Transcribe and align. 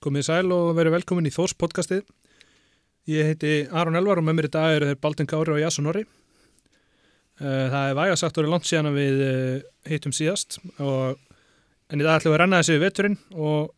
Komið 0.00 0.22
sæl 0.24 0.52
og 0.56 0.70
verið 0.78 0.94
velkomin 0.94 1.26
í 1.28 1.30
Þós 1.34 1.52
podcastið. 1.60 2.06
Ég 3.10 3.26
heiti 3.28 3.50
Aron 3.68 3.98
Elvar 4.00 4.22
og 4.22 4.24
með 4.24 4.38
mér 4.38 4.46
í 4.48 4.52
dag 4.54 4.76
eru 4.78 4.86
þeir 4.88 5.00
Baldur 5.02 5.26
Kári 5.28 5.52
og 5.52 5.60
Jasson 5.60 5.90
Orri. 5.92 6.06
Eh, 7.36 7.66
Það 7.68 7.90
er 7.90 7.98
væga 7.98 8.14
sagt 8.16 8.40
orðið 8.40 8.54
langt 8.54 8.68
síðan 8.70 8.88
að 8.88 8.96
við 8.96 9.20
eh, 9.26 9.66
hittum 9.92 10.14
síðast 10.16 10.56
og, 10.80 11.20
en 11.92 12.00
í 12.00 12.06
dag 12.06 12.16
ætlum 12.16 12.32
við 12.32 12.38
að 12.38 12.42
renna 12.46 12.62
þessi 12.62 12.78
við 12.78 12.84
veturinn 12.86 13.18
og, 13.36 13.68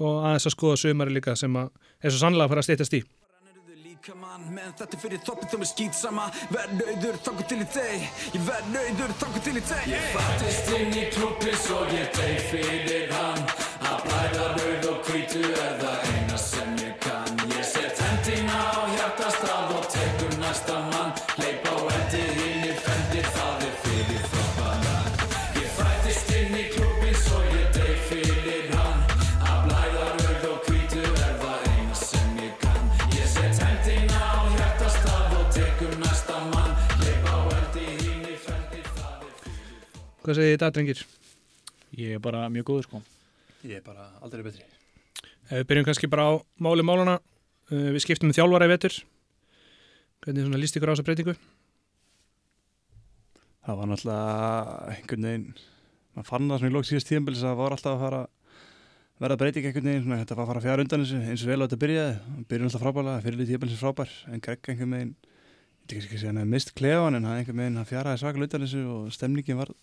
og 0.00 0.16
aðeins 0.30 0.48
að 0.48 0.56
skoða 0.56 0.80
sömari 0.86 1.16
líka 1.18 1.36
sem 1.36 1.60
að 1.60 1.68
er 2.00 2.14
svo 2.16 2.22
sannlega 2.22 2.48
að 2.48 2.54
fara 2.54 2.64
að 2.64 2.68
stýttast 2.70 2.96
í. 2.96 3.04
Menn 4.08 4.72
þetta 4.78 4.96
fyrir 5.02 5.20
þoppið 5.26 5.50
þá 5.52 5.56
með 5.58 5.68
skýt 5.68 5.96
sama 5.98 6.28
Verð 6.54 6.78
nöyður 6.78 7.18
þangu 7.26 7.44
til 7.50 7.58
í 7.60 7.66
þeg 7.74 8.04
Ég 8.38 8.46
verð 8.46 8.70
nöyður 8.72 9.12
þangu 9.20 9.42
til 9.44 9.56
í 9.58 9.64
þeg 9.68 9.90
Ég 9.90 10.06
fattist 10.14 10.70
inn 10.78 10.96
í 10.96 11.02
klubbi 11.12 11.56
svo 11.66 11.82
ég 11.92 12.08
deyð 12.16 12.46
fyrir 12.54 13.12
hann 13.12 13.42
Að 13.90 14.06
blæða 14.06 14.46
og 14.48 14.87
hvítu 15.08 15.40
er 15.40 15.74
það 15.80 16.08
eina 16.12 16.38
sem 16.40 16.74
ég 16.82 16.96
kann. 17.00 17.38
Ég 17.54 17.64
set 17.64 18.00
hendina 18.04 18.58
á 18.76 18.80
hjartastað 18.92 19.72
og 19.78 19.86
tekur 19.92 20.34
næsta 20.42 20.76
mann. 20.90 21.14
Leip 21.40 21.64
á 21.64 21.76
endi 21.96 22.22
hinn 22.36 22.66
í 22.68 22.72
fendir 22.84 23.28
það 23.36 23.64
er 23.68 23.74
fyrir 23.84 24.26
þoppana 24.32 24.96
Ég 25.56 25.68
fættist 25.78 26.32
inn 26.36 26.56
í 26.60 26.64
klubbi 26.74 27.14
svo 27.24 27.40
ég 27.56 27.68
deyð 27.76 28.02
fyrir 28.10 28.68
hann. 28.76 29.04
Að 29.48 29.58
blæða 29.68 30.08
nöyð 30.20 30.46
og 30.52 30.68
hvítu 30.68 31.04
er 31.06 31.36
það 31.44 31.68
eina 31.72 32.00
sem 32.04 32.40
ég 32.44 32.56
kann. 32.64 32.88
Ég 33.16 33.28
set 33.36 33.62
hendina 33.64 34.20
á 34.20 34.40
hjartastað 34.58 35.36
og 35.40 35.52
tekur 35.56 36.00
næsta 36.04 36.40
mann. 36.52 36.74
Leip 37.04 37.30
á 37.32 37.38
endi 37.60 37.86
hinn 38.02 38.26
í 38.28 38.40
fendir 38.44 38.90
það 38.98 39.28
er 39.30 39.54
Hvað 40.24 40.42
segir 40.42 40.58
þetta, 40.58 40.74
drengir? 40.76 41.06
Ég 41.98 42.18
er 42.18 42.26
bara 42.28 42.48
mjög 42.52 42.74
góður 42.74 42.90
sko. 42.90 43.06
Ég 43.64 43.80
er 43.80 43.86
bara 43.86 44.10
aldrei 44.20 44.44
betri. 44.44 44.68
Eh, 45.48 45.60
Við 45.62 45.68
byrjum 45.70 45.86
kannski 45.88 46.10
bara 46.12 46.28
á 46.28 46.32
máli 46.60 46.84
málana. 46.84 47.18
Eh, 47.70 47.90
Við 47.94 48.04
skiptum 48.04 48.28
um 48.28 48.36
þjálfara 48.36 48.68
í 48.68 48.72
vetur. 48.74 48.96
Hvernig 50.24 50.60
líst 50.60 50.76
ykkur 50.76 50.90
á 50.90 50.94
þessa 50.96 51.06
breytingu? 51.06 51.34
Það 53.68 53.76
var 53.76 53.88
náttúrulega 53.90 54.94
einhvern 54.94 55.26
veginn, 55.28 55.48
maður 56.16 56.28
fann 56.30 56.48
það 56.48 56.60
svona 56.60 56.70
í 56.70 56.74
lók 56.74 56.86
síðast 56.88 57.08
tíðanbils 57.10 57.42
að 57.42 57.50
það 57.50 57.58
var 57.60 57.74
alltaf 57.76 57.92
að 57.92 58.02
fara 58.04 58.20
verða 59.20 59.36
breyting 59.42 59.66
einhvern 59.68 59.90
veginn, 59.90 60.14
þetta 60.22 60.36
var 60.38 60.44
að 60.46 60.50
fara 60.52 60.62
fjár 60.64 60.82
undan 60.84 61.02
þessu 61.04 61.18
eins 61.20 61.44
og 61.44 61.50
vel 61.50 61.58
á 61.60 61.64
þetta 61.66 61.80
byrjaði, 61.82 62.14
byrjun 62.48 62.68
alltaf 62.70 62.84
frábælega, 62.86 63.24
fyrirlið 63.26 63.50
tíðanbilsins 63.50 63.82
frábær, 63.82 64.14
en 64.32 64.42
Greg 64.46 64.70
einhvern 64.72 64.94
veginn, 64.96 65.12
ég 65.20 65.92
veit 65.92 65.96
ekki 65.98 66.16
að 66.16 66.22
segja 66.22 66.30
hann 66.32 66.40
hefði 66.40 66.52
mist 66.54 66.72
klefan 66.80 67.18
en 67.18 67.28
hann 67.28 67.42
einhvern 67.42 67.60
veginn, 67.60 67.78
hann 67.82 67.90
fjaraði 67.92 68.22
svakal 68.22 68.46
undan 68.46 68.64
þessu 68.64 68.82
og 68.94 69.12
stemningin 69.18 69.60
var 69.60 69.74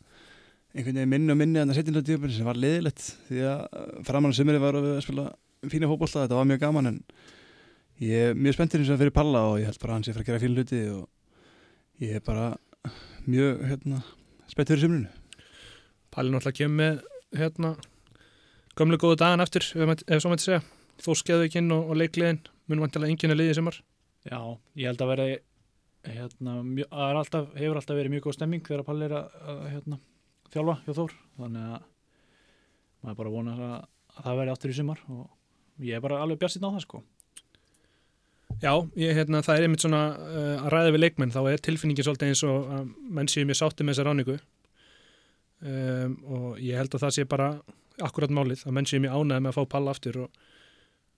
einhvern 0.73 0.97
veginn 0.97 1.13
minni 1.13 1.35
og 1.35 1.39
minni 1.43 1.61
en 1.61 1.69
það 1.69 1.81
setjum 1.83 1.99
tíðanbilsins 2.01 2.41
sem 2.41 2.49
var 2.49 2.61
liðilegt 2.65 3.05
því 3.29 3.45
að 3.51 3.61
framan 4.09 4.33
á 4.33 4.37
sumri 4.39 4.63
var 4.65 4.79
að 4.81 4.89
spila 5.05 5.27
fína 5.71 5.89
fótbolta, 5.89 6.25
þetta 6.25 6.39
var 6.39 6.47
mjög 6.49 6.63
gaman 6.63 6.91
en 6.91 7.01
ég 8.03 8.29
er 8.29 8.37
mjög 8.37 8.57
spenntur 8.57 8.83
eins 8.83 8.93
og 8.93 9.01
fyrir 9.01 9.15
Palla 9.15 9.43
og 9.51 9.59
ég 9.61 9.69
held 9.69 9.81
bara 9.81 9.93
að 9.93 9.97
hann 9.97 10.07
sé 10.07 10.15
að 10.15 10.27
gera 10.27 10.43
fín 10.43 10.55
hluti 10.55 10.81
og 10.93 12.03
ég 12.03 12.19
er 12.19 12.23
bara 12.25 12.51
mjög 13.25 13.65
hérna, 13.69 14.01
spennt 14.51 14.73
fyrir 14.73 14.85
sumrunu 14.85 15.11
Palli 16.15 16.31
náttúrulega 16.31 16.59
kemur 16.61 16.79
með 16.79 16.99
hérna 17.35 17.75
gömlu 18.79 18.99
góðu 18.99 19.17
dagan 19.19 19.43
eftir, 19.43 19.65
ef, 19.75 20.03
ef 20.03 20.21
svo 20.21 20.31
mætti 20.31 20.47
segja. 20.49 20.61
Þó 21.03 21.11
skeðu 21.19 21.47
ekki 21.47 21.59
inn 21.61 21.73
og, 21.75 21.89
og 21.91 21.99
leikliðin 21.99 22.39
mun 22.71 22.83
vantilega 22.83 23.11
enginn 23.11 23.33
að 23.35 23.41
liði 23.41 23.53
í 23.53 23.57
sumar. 23.57 23.79
Já, 24.25 24.39
ég 24.79 24.89
held 24.89 25.03
að 25.03 25.11
vera 25.11 25.25
hérna, 26.05 26.53
mjö, 26.63 26.85
að 26.87 27.09
er 27.09 27.19
alltaf, 27.19 27.49
hefur 27.57 27.79
alltaf 27.81 27.99
verið 27.99 28.13
mjög 28.13 28.27
góð 28.27 28.37
stemming 28.37 28.63
þegar 28.65 28.85
Palli 28.87 29.07
er 29.07 29.15
að, 29.19 29.65
hérna, 29.73 29.99
þjálfa 30.53 30.77
hjá 30.85 30.93
Þór 30.99 31.15
þannig 31.39 31.67
að 31.75 31.89
maður 33.05 33.19
bara 33.19 33.33
vonar 33.35 33.63
að, 33.65 33.75
að 34.15 34.27
það 34.27 34.39
veri 34.39 34.53
aftur 34.55 34.73
í 34.73 34.77
sumar 34.79 35.03
og 35.11 35.25
ég 35.83 35.97
er 35.97 36.03
bara 36.03 36.21
alveg 36.23 36.39
bjart 36.41 36.55
síðan 36.55 36.71
á 36.71 36.75
það 36.75 36.85
sko. 36.85 37.03
Já, 38.61 38.71
ég, 38.95 39.15
hérna, 39.17 39.41
það 39.43 39.57
er 39.57 39.65
einmitt 39.65 39.83
svona 39.83 40.01
uh, 40.15 40.61
að 40.63 40.69
ræða 40.71 40.91
við 40.95 41.01
leikmenn, 41.03 41.33
þá 41.33 41.41
er 41.51 41.63
tilfinningin 41.65 42.07
svolítið 42.07 42.31
eins 42.31 42.43
og 42.47 42.69
að 42.71 42.91
menn 43.17 43.31
séu 43.31 43.47
mér 43.47 43.59
sátti 43.59 43.83
með 43.83 43.97
þessa 43.97 44.05
ráningu 44.07 44.35
um, 45.65 46.13
og 46.37 46.61
ég 46.63 46.79
held 46.79 46.95
að 46.95 47.03
það 47.03 47.15
sé 47.17 47.25
bara 47.27 47.49
akkurat 48.05 48.31
málið, 48.31 48.63
að 48.63 48.77
menn 48.77 48.87
séu 48.87 49.01
mér 49.03 49.15
ánæði 49.15 49.43
með 49.43 49.51
að 49.51 49.57
fá 49.57 49.73
Palla 49.75 49.95
aftur 49.95 50.21
og, 50.23 50.39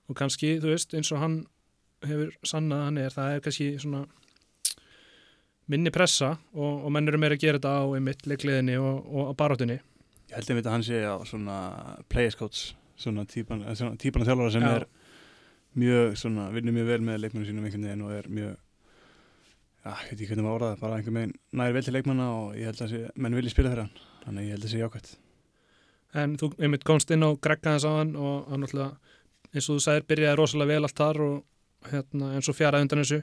og 0.10 0.18
kannski, 0.18 0.56
þú 0.64 0.74
veist, 0.74 0.98
eins 0.98 1.12
og 1.14 1.22
hann 1.22 1.38
hefur 2.08 2.34
sannað 2.46 2.82
að 2.82 2.88
hann 2.88 3.00
er, 3.04 3.14
það 3.14 3.36
er 3.36 3.46
kannski 3.46 3.70
svona 3.84 4.04
minni 5.68 5.94
pressa 5.94 6.34
og, 6.56 6.84
og 6.88 6.92
menn 6.96 7.10
eru 7.10 7.22
meira 7.22 7.38
að 7.38 7.44
gera 7.44 7.60
þetta 7.60 7.76
á 7.76 7.86
einmitt 7.98 8.28
leikliðinni 8.30 8.78
og, 8.82 9.00
og 9.06 9.32
á 9.32 9.34
barátunni 9.38 9.80
Ég 10.28 10.36
held 10.36 10.52
einmitt 10.52 10.68
að 10.68 10.76
hann 10.76 10.86
sé 10.86 11.02
á 11.06 11.16
svona 11.28 11.58
players 12.12 12.38
coach 12.40 12.72
svona 12.98 13.28
típan, 13.30 13.64
af 13.68 13.78
þjálfara 13.78 14.54
sem 14.54 14.66
Já. 14.66 14.72
er 14.76 14.88
mjög 15.78 16.18
svona, 16.18 16.50
vinnur 16.56 16.74
mjög 16.74 16.90
vel 16.94 17.04
með 17.06 17.22
leikmennu 17.26 17.48
sínum 17.48 17.68
einhvern 17.68 17.86
veginn 17.86 18.08
og 18.08 18.16
er 18.18 18.32
mjög 18.34 18.56
já, 19.86 19.92
ég 19.92 20.10
veit 20.10 20.18
ekki 20.18 20.32
hvernig 20.32 20.48
maður 20.48 20.58
orðað, 20.58 20.82
bara 20.82 20.98
einhvern 20.98 21.22
veginn 21.22 21.38
nær 21.62 21.78
vel 21.78 21.86
til 21.86 21.96
leikmanna 21.96 22.28
og 22.42 22.58
ég 22.58 22.72
held 22.72 22.84
að 22.84 22.92
sé, 22.96 23.06
menn 23.16 23.38
vilji 23.38 23.54
spila 23.54 23.72
fyrir 23.74 23.86
hann. 23.86 24.04
Þannig 24.26 24.42
að 24.42 24.48
ég 24.48 24.58
held 24.58 24.68
að 24.68 24.74
sé 24.74 24.84
jákvæmt 24.84 25.16
en 26.16 26.36
þú 26.40 26.52
einmitt 26.62 26.86
komst 26.88 27.12
inn 27.12 27.26
á 27.26 27.30
Gregga 27.36 27.76
þess 27.76 27.88
á 27.88 27.92
hann 28.00 28.14
og 28.16 28.48
hann 28.52 28.64
náttúrulega, 28.64 29.16
eins 29.54 29.68
og 29.68 29.78
þú 29.78 29.84
sagðir, 29.86 30.06
byrjaði 30.12 30.40
rosalega 30.40 30.74
vel 30.74 30.88
allt 30.88 31.02
þar 31.02 31.22
og 31.26 31.92
hérna, 31.92 32.32
en 32.36 32.46
svo 32.46 32.56
fjaraði 32.58 32.88
undan 32.88 33.04
þessu. 33.04 33.22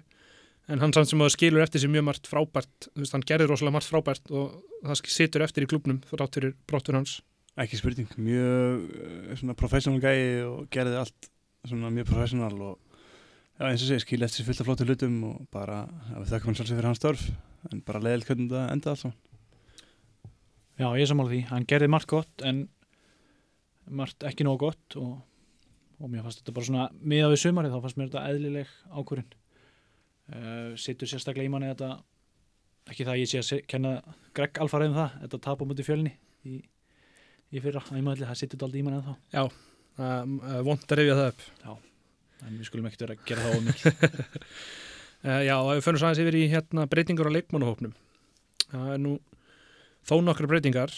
En 0.72 0.80
hann 0.80 0.94
samt 0.96 1.10
sem 1.10 1.20
að 1.20 1.34
skilur 1.34 1.64
eftir 1.64 1.82
sér 1.82 1.92
mjög 1.92 2.06
margt 2.06 2.28
frábært 2.30 2.88
þú 2.88 3.02
veist, 3.02 3.12
hann 3.16 3.26
gerði 3.28 3.50
rosalega 3.50 3.76
margt 3.76 3.90
frábært 3.90 4.30
og 4.32 4.54
það 4.80 5.02
situr 5.12 5.44
eftir 5.44 5.66
í 5.66 5.68
klubnum 5.68 6.00
brottur 6.08 6.96
hans 6.96 7.18
ekki 7.62 7.78
spurning, 7.78 8.10
mjög 8.18 8.86
eh, 8.98 9.34
svona 9.38 9.54
professional 9.58 10.02
gæi 10.02 10.42
og 10.46 10.64
gerði 10.74 10.98
allt 10.98 11.28
svona 11.64 11.92
mjög 11.94 12.08
professional 12.10 12.54
og 12.58 12.78
já, 13.58 13.68
eins 13.68 13.84
og 13.84 13.88
segir, 13.88 14.02
skilja 14.02 14.28
eftir 14.28 14.42
sér 14.42 14.48
fullt 14.48 14.62
af 14.62 14.68
flottu 14.68 14.88
hlutum 14.88 15.20
og 15.28 15.44
bara, 15.54 15.84
við 16.16 16.32
þakkum 16.32 16.50
hann 16.50 16.58
svolítið 16.58 16.80
fyrir 16.80 16.90
hans 16.90 17.00
störf 17.02 17.28
en 17.70 17.84
bara 17.86 18.02
leiðilegt 18.02 18.32
hvernig 18.32 18.50
þetta 18.50 18.64
enda 18.74 18.94
alls 18.94 19.06
Já, 20.74 20.88
ég 20.98 21.06
sammála 21.06 21.30
því, 21.30 21.44
hann 21.52 21.68
gerði 21.70 21.90
margt 21.94 22.10
gott 22.10 22.42
en 22.42 22.64
margt 23.86 24.26
ekki 24.26 24.46
nóg 24.46 24.58
gott 24.64 24.96
og, 24.98 25.20
og 26.00 26.10
mér 26.10 26.24
fannst 26.26 26.42
þetta 26.42 26.56
bara 26.56 26.68
svona 26.68 26.88
miða 26.98 27.30
við 27.30 27.42
sumari 27.44 27.70
þá 27.70 27.78
fannst 27.84 28.00
mér 28.00 28.10
þetta 28.10 28.26
eðlileg 28.32 28.74
ákvörðin 28.90 29.30
uh, 30.34 30.74
Sittur 30.80 31.10
sérstaklega 31.10 31.46
í 31.46 31.52
manni 31.54 31.70
þetta 31.70 31.92
ekki 32.90 33.06
það 33.06 33.14
að 33.14 33.22
ég 33.22 33.30
sé 33.30 33.42
að 33.44 33.66
kenna 33.70 33.94
Greg 34.34 34.58
alfarið 34.60 34.90
um 34.90 34.98
það, 34.98 35.18
þetta 35.22 35.42
tap 35.46 35.62
á 35.62 35.68
múti 35.70 35.86
fjölni 35.86 36.16
í, 36.44 36.58
í 37.54 37.62
fyrra, 37.62 37.82
maður 37.94 38.28
það 38.28 38.40
sittur 38.40 38.66
aldrei 38.66 38.80
í 38.80 38.84
manni 38.86 39.00
ennþá. 39.00 39.48
Uh, 39.94 40.60
vond 40.66 40.86
að 40.88 40.98
rifja 40.98 41.18
það 41.18 41.30
upp. 41.30 41.44
En 42.44 42.58
við 42.58 42.68
skulum 42.68 42.88
ekkert 42.88 43.04
vera 43.04 43.16
að 43.16 43.26
gera 43.28 43.44
það 43.44 43.56
of 43.56 43.66
mikið. 43.68 44.06
Uh, 45.24 45.40
já, 45.48 45.54
við 45.70 45.82
fönnum 45.86 46.02
svo 46.02 46.08
aðeins 46.08 46.22
yfir 46.24 46.38
í 46.38 46.44
hérna, 46.52 46.86
breytingar 46.90 47.30
á 47.30 47.36
leikmannahópnum. 47.36 47.94
Það 48.72 48.88
er 48.96 49.02
nú 49.04 49.14
þó 50.04 50.16
nokkra 50.26 50.50
breytingar. 50.50 50.94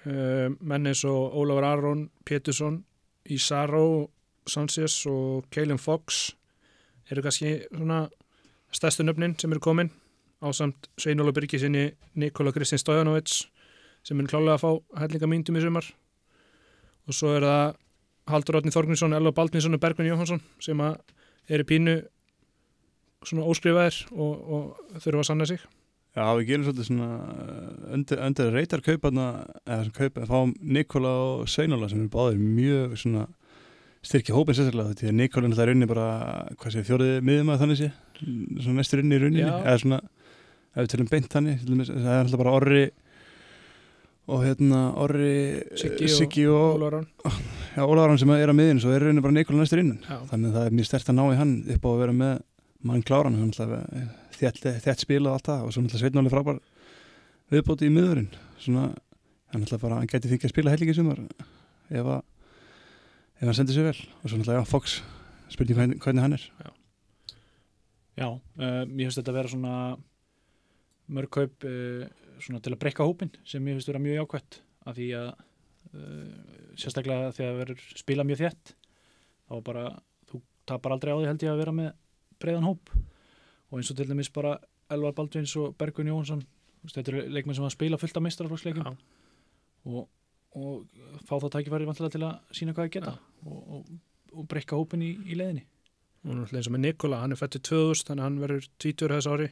Uh, 0.00 0.48
menn 0.58 0.90
eins 0.90 1.04
og 1.08 1.36
Ólafur 1.36 1.68
Aron 1.68 2.06
Pétursson, 2.26 2.82
Isaro 3.30 4.08
Sanchez 4.48 5.04
og 5.06 5.46
Keilin 5.52 5.78
Fox 5.78 6.30
eru 7.10 7.22
kannski 7.22 7.58
svona 7.68 8.08
stærstu 8.72 9.04
nöfnin 9.04 9.36
sem 9.38 9.52
eru 9.52 9.60
komin 9.60 9.90
á 10.40 10.48
samt 10.56 10.88
Sveinóla 10.96 11.34
Byrgisinni 11.36 11.90
Nikola 12.14 12.52
Kristins 12.52 12.80
Stojanovic 12.80 13.28
sem 14.02 14.20
er 14.20 14.30
klálega 14.30 14.56
að 14.56 14.62
fá 14.64 15.02
hellinga 15.02 15.28
myndum 15.28 15.58
í 15.58 15.64
sumar 15.64 15.86
og 17.08 17.16
svo 17.16 17.34
er 17.36 17.46
það 17.46 17.76
Haldur 18.30 18.60
Átni 18.60 18.72
Þorgninsson, 18.74 19.16
Elva 19.16 19.32
Baldvinsson 19.34 19.74
og 19.74 19.82
Bergvin 19.82 20.10
Jóhansson 20.10 20.42
sem 20.62 20.80
eru 21.50 21.66
pínu 21.66 21.96
svona 23.26 23.46
óskrifaðir 23.50 24.00
og, 24.14 24.50
og 24.54 25.00
þurfa 25.02 25.24
að 25.24 25.28
sanna 25.28 25.48
sig. 25.48 25.64
Já, 26.10 26.24
við 26.34 26.46
gerum 26.48 26.64
svolítið 26.66 26.86
svona 26.88 27.08
uh, 27.22 27.66
undir, 27.94 28.22
undir 28.26 28.48
reytar 28.54 28.82
kauparna 28.82 29.26
eða 29.62 29.92
kaupa, 29.94 30.24
fáum 30.26 30.54
Nikola 30.58 31.12
og 31.26 31.50
Sveinóla 31.50 31.90
sem 31.90 32.00
er 32.02 32.08
báðir 32.10 32.40
mjög 32.42 32.96
svona 32.98 33.28
styrkja 34.02 34.34
hópin 34.34 34.56
sérstaklega 34.58 34.96
því 34.98 35.10
að 35.10 35.18
Nikola 35.20 35.52
er 35.52 35.70
runni 35.70 35.88
bara, 35.90 36.08
hvað 36.58 36.74
sé, 36.74 36.82
fjórið 36.88 37.12
miðum 37.28 37.52
að 37.54 37.62
þannig 37.62 37.78
sé, 37.78 37.90
svona 38.24 38.76
mestur 38.80 39.02
runni 39.02 39.18
í 39.18 39.22
runni 39.22 39.44
eða 39.44 39.76
svona, 39.84 40.00
ef 40.74 40.80
við 40.80 40.90
tölum 40.94 41.12
beint 41.12 41.30
þannig 41.30 41.62
það 41.62 41.78
er 41.92 41.94
náttúrulega 41.94 42.42
bara 42.42 42.56
Orri 42.58 42.84
og 44.28 44.44
hérna 44.44 44.80
Orri 45.00 45.62
Siggi 45.76 46.04
og- 46.04 46.16
Siggi 46.18 46.46
og, 46.46 46.80
já, 47.76 47.82
Ólafaran 47.86 48.18
sem 48.18 48.30
er 48.30 48.48
á 48.50 48.54
miðinu 48.54 48.80
svo 48.80 48.92
er 48.94 49.00
runni 49.00 49.20
bara 49.22 49.32
Nikola 49.32 49.62
næstur 49.62 49.78
innan. 49.80 49.98
Já. 50.04 50.18
þannig 50.30 50.50
að 50.50 50.56
það 50.58 50.66
er 50.66 50.76
mjög 50.78 50.86
stert 50.86 51.08
að 51.08 51.14
ná 51.18 51.24
í 51.32 51.36
hann 51.36 51.54
upp 51.74 51.82
á 51.84 51.88
að 51.90 51.98
vera 51.98 52.12
með 52.12 52.42
mann 52.82 53.02
kláran. 53.02 53.34
Hann 53.38 53.52
þétt, 54.40 54.62
þétt 54.84 54.98
spila 55.04 55.30
og 55.30 55.34
allt 55.34 55.48
það. 55.50 55.64
Og 55.64 55.72
svo 55.72 55.82
náttúrulega 55.82 56.02
Sveitnáli 56.04 56.30
frábær 56.32 56.60
viðbóti 57.50 57.86
í 57.88 57.92
miðurinn. 57.92 58.28
Svona, 58.58 58.94
hann 59.52 59.62
náttúrulega 59.64 59.82
bara, 59.82 59.98
hann 60.00 60.06
gæti 60.10 60.28
fengið 60.30 60.48
að 60.48 60.54
spila 60.54 60.70
hellingi 60.70 60.94
sumar 60.96 61.18
ef 61.90 62.06
að 62.06 62.22
ef 63.40 63.46
hann 63.48 63.54
sendir 63.58 63.74
sér 63.76 63.88
vel. 63.90 64.00
Og 64.22 64.30
svo 64.30 64.38
náttúrulega, 64.38 64.62
já, 64.62 64.66
Fox 64.70 65.00
spurning 65.50 65.76
hvernig, 65.76 65.98
hvernig 66.00 66.22
hann 66.22 66.32
er. 66.38 66.44
Já, 68.20 68.26
uh, 68.28 68.84
mér 68.86 69.08
finnst 69.08 69.18
þetta 69.20 69.32
að 69.32 69.38
vera 69.40 69.48
svona 69.48 69.74
mörg 71.10 71.30
kaup 71.34 71.64
uh, 71.64 72.06
svona 72.44 72.60
til 72.64 72.74
að 72.74 72.80
breyka 72.82 73.06
hópin 73.06 73.32
sem 73.46 73.62
mér 73.64 73.78
finnst 73.78 73.90
vera 73.90 74.02
mjög 74.02 74.20
jákvætt 74.20 74.60
af 74.88 74.96
því 74.96 75.08
að 75.18 75.30
uh, 75.30 76.76
sérstaklega 76.80 77.32
þegar 77.36 77.58
verður 77.60 77.86
spila 78.00 78.26
mjög 78.26 78.44
þétt 78.44 78.74
þá 79.50 79.54
bara, 79.66 79.84
þú 80.30 80.42
tapar 80.68 80.94
aldrei 80.96 81.12
á 81.12 81.18
því 81.18 81.30
held 81.30 81.46
ég 81.46 81.54
að 81.54 81.62
vera 81.64 81.74
með 81.74 81.90
breiðan 82.40 82.68
hóp. 82.68 82.92
Og 83.70 83.78
eins 83.78 83.90
og 83.92 83.98
til 83.98 84.08
dæmis 84.08 84.30
bara 84.34 84.56
Elvar 84.90 85.14
Baldvins 85.16 85.54
og 85.60 85.74
Bergun 85.78 86.10
Jónsson 86.10 86.44
þetta 86.88 87.12
eru 87.12 87.26
leikmenn 87.34 87.58
sem 87.58 87.66
að 87.66 87.74
spila 87.74 87.98
fullt 88.00 88.16
af 88.16 88.24
meistaraflokksleikum 88.24 88.86
Já. 88.86 88.94
og, 89.90 90.06
og 90.56 91.20
fá 91.28 91.34
þá 91.36 91.50
tækifæri 91.56 91.88
vantilega 91.88 92.14
til 92.14 92.24
að 92.26 92.56
sína 92.56 92.74
hvað 92.76 92.88
ég 92.88 92.94
geta 92.96 93.12
og, 93.44 93.58
og, 93.60 93.90
og 94.32 94.48
breyka 94.50 94.78
hópin 94.78 95.04
í, 95.04 95.10
í 95.28 95.36
leiðinni. 95.36 95.66
Og 96.24 96.40
eins 96.44 96.68
og 96.68 96.74
með 96.74 96.84
Nikola, 96.84 97.22
hann 97.22 97.34
er 97.34 97.40
fættið 97.40 97.66
2000 97.70 98.10
þannig 98.10 98.22
að 98.22 98.26
hann 98.28 98.40
verður 98.42 98.70
20 98.84 99.12
þess 99.14 99.30
ári 99.30 99.50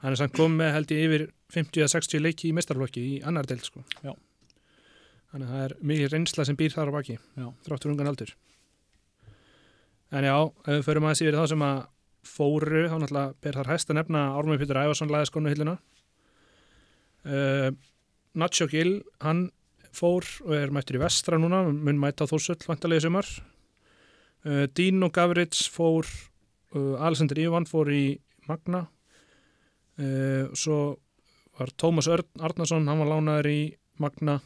hann 0.00 0.14
er 0.14 0.20
samt 0.20 0.36
komið 0.36 0.60
með 0.62 0.74
held 0.76 0.92
ég 0.94 1.06
yfir 1.06 1.26
50 1.54 1.82
eða 1.82 1.92
60 1.94 2.24
leiki 2.24 2.50
í 2.50 2.54
mestarflokki 2.56 3.02
í 3.02 3.14
annar 3.26 3.48
deild 3.48 3.66
sko. 3.66 3.82
Já. 4.04 4.14
þannig 5.32 5.46
að 5.48 5.54
það 5.54 5.64
er 5.64 5.74
mikið 5.92 6.12
reynsla 6.14 6.46
sem 6.48 6.58
býr 6.58 6.74
þar 6.74 6.92
á 6.92 6.96
baki 6.96 7.16
Já. 7.18 7.46
þráttur 7.66 7.92
ungan 7.94 8.10
aldur 8.10 8.34
en 10.10 10.26
já, 10.26 10.36
ef 10.66 10.72
við 10.74 10.86
förum 10.88 11.06
aðeins 11.06 11.22
yfir 11.22 11.38
þá 11.38 11.44
sem 11.52 11.64
að 11.64 11.80
fóru, 12.26 12.82
þá 12.90 12.96
náttúrulega 12.98 13.36
ber 13.40 13.58
þar 13.60 13.70
hæst 13.72 13.92
að 13.92 13.98
nefna 14.00 14.24
Ármur 14.36 14.58
Pítur 14.60 14.80
Ævarsson 14.80 15.12
laði 15.12 15.30
skonu 15.30 15.52
hilluna 15.52 15.76
uh, 17.24 17.70
Nacho 18.36 18.66
Gill 18.70 19.00
hann 19.24 19.48
fór 19.96 20.26
og 20.46 20.54
er 20.54 20.74
mættur 20.74 20.98
í 20.98 21.02
vestra 21.02 21.38
núna 21.40 21.62
mun 21.70 21.98
mæta 22.00 22.26
á 22.26 22.30
Þórsöll 22.30 22.60
vantarlega 22.66 23.02
í 23.02 23.06
sumar 23.06 23.30
uh, 24.46 24.66
Dino 24.76 25.10
Gavrits 25.14 25.64
fór 25.72 26.06
uh, 26.74 26.98
Alexander 27.00 27.40
Ivan 27.42 27.68
fór 27.70 27.90
í 27.94 28.04
Magna 28.50 28.84
svo 30.56 30.80
var 31.60 31.72
Tómas 31.76 32.08
Arnason 32.08 32.88
hann 32.88 33.02
var 33.02 33.10
lánaður 33.10 33.50
í 33.50 33.60
Magna. 34.00 34.38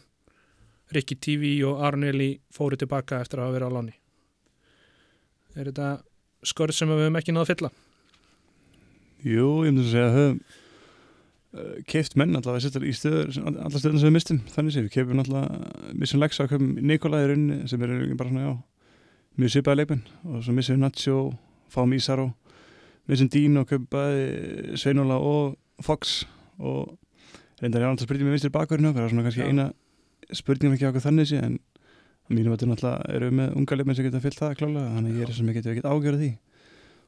Rikki 0.95 1.17
TV 1.17 1.53
og 1.67 1.81
Arneli 1.83 2.35
fóru 2.53 2.77
tilbaka 2.79 3.23
eftir 3.23 3.41
að 3.41 3.49
hafa 3.49 3.55
verið 3.57 3.71
á 3.71 3.77
láni. 3.77 3.95
Er 5.55 5.71
þetta 5.71 5.89
skörð 6.45 6.77
sem 6.77 6.91
við 6.91 7.01
höfum 7.05 7.19
ekki 7.21 7.35
náða 7.35 7.47
að 7.47 7.51
fylla? 7.53 7.71
Jú, 9.25 9.49
ég 9.65 9.73
myndi 9.73 9.87
að 9.87 9.91
segja 9.95 10.11
að 10.11 10.19
höfum 10.19 10.39
uh, 11.55 11.73
keift 11.89 12.19
menn 12.21 12.37
allavega 12.37 12.67
sérstaklega 12.67 12.93
í 12.93 12.99
stöður, 12.99 13.41
allar 13.55 13.81
stöðum 13.81 14.03
sem 14.03 14.11
við 14.11 14.17
mistum 14.19 14.41
þannig 14.53 14.77
sé, 14.77 14.85
við 14.85 14.95
keifum 14.99 15.25
allavega 15.25 15.95
missum 16.03 16.23
Lexa, 16.23 16.49
keifum 16.51 16.71
rauninni 17.33 17.71
sem 17.71 17.87
er 17.87 17.95
bara 18.19 18.35
svona, 18.35 18.45
já, 18.45 18.55
mjög 19.41 19.55
svipaði 19.57 19.81
leikmenn. 19.81 20.07
Og 20.29 20.45
svo 20.45 20.57
missum 20.59 20.77
við 20.77 20.85
Nacho, 20.85 21.19
fáum 21.73 21.97
Ísaró 21.97 22.33
missum 23.11 23.31
Dín 23.33 23.61
og 23.61 23.69
keifum 23.69 23.87
bæði 23.93 24.79
Sveinóla 24.81 25.19
og 25.21 25.57
Fox 25.85 26.23
og 26.59 26.95
reyndar 27.61 27.83
ég 27.83 27.89
alveg 27.89 28.03
að 28.03 28.09
spyrja 28.09 28.27
mig 28.27 28.37
vinstir 28.37 28.55
bakverðinu 28.55 28.95
það 28.95 29.05
er 29.05 29.13
svona 29.13 29.27
kannski 29.27 29.45
Já. 29.45 29.51
eina 29.51 29.67
spurningum 30.33 30.77
ekki 30.77 30.89
okkur 30.89 31.05
þannig 31.05 31.35
en 31.39 31.59
mínum 32.33 32.55
veitur 32.55 32.71
náttúrulega 32.71 33.13
erum 33.13 33.31
við 33.31 33.39
með 33.41 33.57
unga 33.61 33.79
leikmenn 33.79 33.99
sem 33.99 34.07
geta 34.07 34.25
fyllt 34.25 34.41
það 34.41 34.57
klálega, 34.61 34.93
þannig 34.97 35.11
að 35.11 35.19
ég 35.21 35.29
er 35.29 35.37
sem 35.37 35.49
ég 35.51 35.59
geti 35.59 35.73
ekkert 35.75 35.91
ágjörð 35.91 36.23
því 36.23 36.33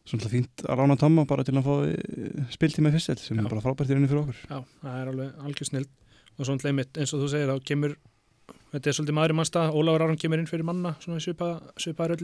Svo 0.06 0.20
náttúrulega 0.20 0.36
fínt 0.36 0.62
að 0.62 0.78
rána 0.78 0.96
Tomma 1.00 1.24
bara 1.26 1.42
til 1.42 1.56
að 1.58 1.66
fá 1.66 1.74
eh, 1.82 2.42
spiltíma 2.54 2.92
í 2.92 2.94
fyrstel 2.94 3.16
sem 3.18 3.34
Já. 3.34 3.42
er 3.42 3.48
bara 3.50 3.62
frábært 3.64 3.90
í 3.90 3.96
rauninni 3.96 4.10
fyrir 4.12 4.20
okkur. 4.22 4.38
Já, 4.46 4.58
það 4.84 4.98
er 5.00 5.08
alveg 5.10 5.40
algjör 5.48 5.66
snill 5.66 5.88
og 6.36 6.46
svona 6.46 6.62
leimitt 6.62 7.00
eins 7.00 7.14
og 7.16 7.24
þú 7.24 7.30
segir 7.32 7.50
þá 7.50 7.66
kemur 7.66 7.96
þetta 8.70 8.86
er 8.86 8.96
svolítið 9.00 9.16
maður 9.18 9.34
í 9.34 9.38
mannstað 9.40 9.74
Ólafur 9.80 10.04
Aron 10.06 10.20
kemur 10.22 10.38
inn 10.38 10.46
fyrir 10.46 10.68
manna 10.68 10.92
svona 11.02 11.18
svipa, 11.24 11.48
svipa 11.74 12.06
að 12.06 12.22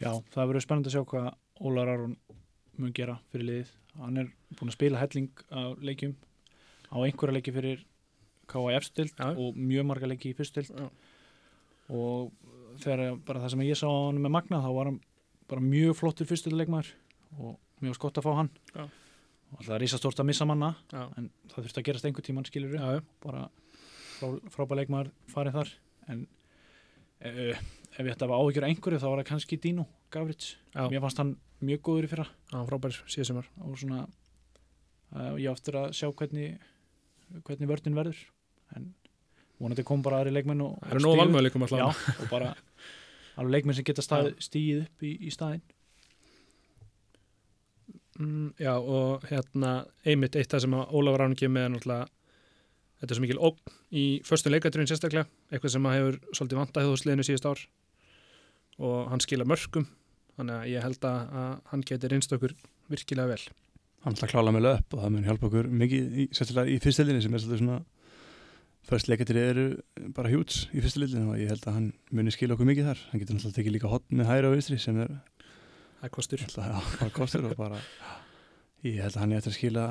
Já, 0.00 0.12
það 0.32 0.50
verður 0.50 0.64
spennandi 0.64 0.90
að 0.90 0.96
sjá 0.96 1.04
hvað 1.12 1.30
Ólar 1.60 1.92
Aron 1.92 2.16
mun 2.80 2.92
gera 2.96 3.18
fyrir 3.32 3.48
liðið. 3.50 3.72
Hann 4.00 4.20
er 4.22 4.28
búinn 4.56 4.72
að 4.72 4.76
spila 4.78 5.00
helling 5.02 5.44
á 5.52 5.60
leikjum 5.84 6.14
á 6.90 6.96
einhverja 7.04 7.36
leiki 7.36 7.54
fyrir 7.54 7.84
Já. 8.50 9.30
og 9.30 9.54
mjög 9.54 9.86
marga 9.86 10.08
leiki 10.10 10.32
í 10.32 10.36
fyrst 10.36 10.56
stild 10.56 10.72
Já. 10.74 10.88
og 11.94 12.32
þegar 12.82 13.20
bara 13.26 13.42
það 13.44 13.52
sem 13.54 13.62
ég 13.68 13.78
sá 13.78 13.86
á 13.86 13.94
hann 14.08 14.18
með 14.22 14.34
Magna 14.34 14.62
þá 14.64 14.70
var 14.74 14.90
hann 14.90 14.98
bara 15.50 15.62
mjög 15.62 15.94
flottur 16.00 16.26
fyrst 16.26 16.50
leikmaður 16.50 16.90
og 17.38 17.58
mjög 17.84 17.98
skott 17.98 18.18
að 18.18 18.26
fá 18.26 18.32
hann 18.40 18.50
Já. 18.74 18.88
og 19.54 19.62
það 19.62 19.74
er 19.76 19.82
rísastórt 19.84 20.22
að 20.22 20.28
missa 20.32 20.48
manna 20.50 20.72
já, 20.90 21.04
en 21.18 21.30
það 21.50 21.62
þurfti 21.62 21.82
að 21.82 21.86
gerast 21.90 22.08
einhver 22.10 22.26
tíman 22.26 22.48
skilur 22.48 22.74
já, 22.74 22.98
já, 22.98 23.00
bara 23.22 23.46
frá, 24.18 24.34
frábæð 24.50 24.82
leikmaður 24.82 25.12
farið 25.30 25.58
þar 25.60 25.72
en 26.10 26.26
uh, 27.26 27.60
ef 27.90 28.00
ég 28.00 28.12
ætti 28.12 28.24
að 28.24 28.28
hafa 28.28 28.40
áhyggjur 28.40 28.66
af 28.66 28.72
einhverju 28.72 29.00
þá 29.02 29.08
var 29.08 29.22
það 29.22 29.30
kannski 29.30 29.60
Dino 29.60 29.86
Gavrits 30.14 30.54
mér 30.74 31.02
fannst 31.04 31.20
hann 31.22 31.34
mjög 31.60 31.82
góður 31.86 32.06
í 32.06 32.10
fyrra. 32.10 32.26
Já 32.52 32.60
frábær 32.68 32.96
síðan 33.10 33.42
og 33.42 33.78
svona 33.78 34.04
uh, 34.06 35.34
ég 35.36 35.50
á 35.50 35.54
eftir 35.54 35.78
að 35.80 35.90
sjá 35.98 36.08
hvernig 36.08 36.56
hvernig 37.46 37.70
vörnin 37.70 37.98
verður. 37.98 38.22
En 38.76 38.92
vonandi 39.60 39.84
kom 39.86 40.02
bara 40.02 40.22
aðri 40.22 40.32
leikmenn 40.34 40.62
og, 40.64 40.78
valmöðleikum 40.80 41.66
að 41.66 41.76
já, 41.82 41.88
og 41.90 42.30
bara 42.30 42.54
alveg 43.40 43.58
leikmenn 43.58 43.76
sem 43.78 43.86
geta 43.86 44.04
stað, 44.04 44.32
stíð 44.42 44.86
upp 44.86 45.04
í, 45.06 45.12
í 45.26 45.34
staðinn. 45.34 45.62
Mm, 48.20 48.48
já 48.60 48.74
og 48.76 49.24
hérna 49.30 49.74
einmitt 50.04 50.36
eitt 50.36 50.52
það 50.52 50.66
sem 50.66 50.74
Aron 50.76 51.36
kemur 51.38 51.56
með 51.56 51.66
er 51.66 51.70
náttúrulega 51.74 52.19
þetta 53.00 53.12
er 53.14 53.18
svo 53.18 53.24
mikil 53.24 53.40
ógn 53.40 53.78
í 53.96 54.04
förstum 54.26 54.54
leikadrun 54.54 54.88
sérstaklega 54.90 55.28
eitthvað 55.50 55.74
sem 55.74 55.88
að 55.88 55.96
hefur 55.98 56.18
svolítið 56.36 56.60
vantað 56.60 56.86
þjóðsliðinu 56.88 57.26
síðust 57.26 57.48
ár. 57.48 57.62
Og 58.80 58.98
hann 59.12 59.24
skila 59.24 59.48
mörgum 59.48 59.88
þannig 60.36 60.56
að 60.56 60.68
ég 60.72 60.84
held 60.84 61.08
að, 61.08 61.32
að 61.42 61.54
hann 61.72 61.86
geti 61.88 62.10
reynst 62.12 62.36
okkur 62.36 62.56
virkilega 62.90 63.32
vel. 63.32 63.42
Hann 64.04 64.16
ætla 64.16 64.28
að 64.28 64.34
klála 64.34 64.52
með 64.56 64.66
löp 64.66 64.94
og 64.96 65.02
það 65.02 65.14
mun 65.14 65.26
hjálpa 65.28 65.48
okkur 65.50 65.72
mikið, 65.82 66.12
í, 66.12 66.28
sérstaklega 66.32 66.72
í 66.72 66.78
fyrstilinni 66.84 67.24
sem 67.24 67.34
er 67.34 67.42
svolítið 67.44 67.64
svona 67.64 67.80
Först 68.88 69.10
leikatri 69.10 69.42
eru 69.44 69.64
bara 70.16 70.30
hjúts 70.32 70.64
í 70.72 70.80
fyrstilinni 70.80 71.28
og 71.28 71.36
ég 71.38 71.50
held 71.52 71.66
að 71.68 71.74
hann 71.76 71.88
muni 72.16 72.32
skila 72.32 72.56
okkur 72.56 72.66
mikið 72.70 72.88
þar. 72.88 73.02
Hann 73.10 73.20
getur 73.20 73.36
náttúrulega 73.36 73.58
tekið 73.58 73.74
líka 73.76 73.90
hotn 73.92 74.16
með 74.18 74.30
hæra 74.30 74.48
og 74.48 74.56
vinstri 74.56 74.78
sem 74.80 74.96
er 75.04 75.12
það 76.00 76.12
kostur. 76.16 76.44
alltaf, 76.46 76.96
já, 76.96 77.10
kostur 77.14 77.44
bara 77.58 77.80
ég 78.86 79.02
held 79.04 79.12
að 79.14 79.20
hann 79.20 79.34
er 79.34 79.42
eftir 79.42 79.52
að 79.52 79.58
skila 79.58 79.84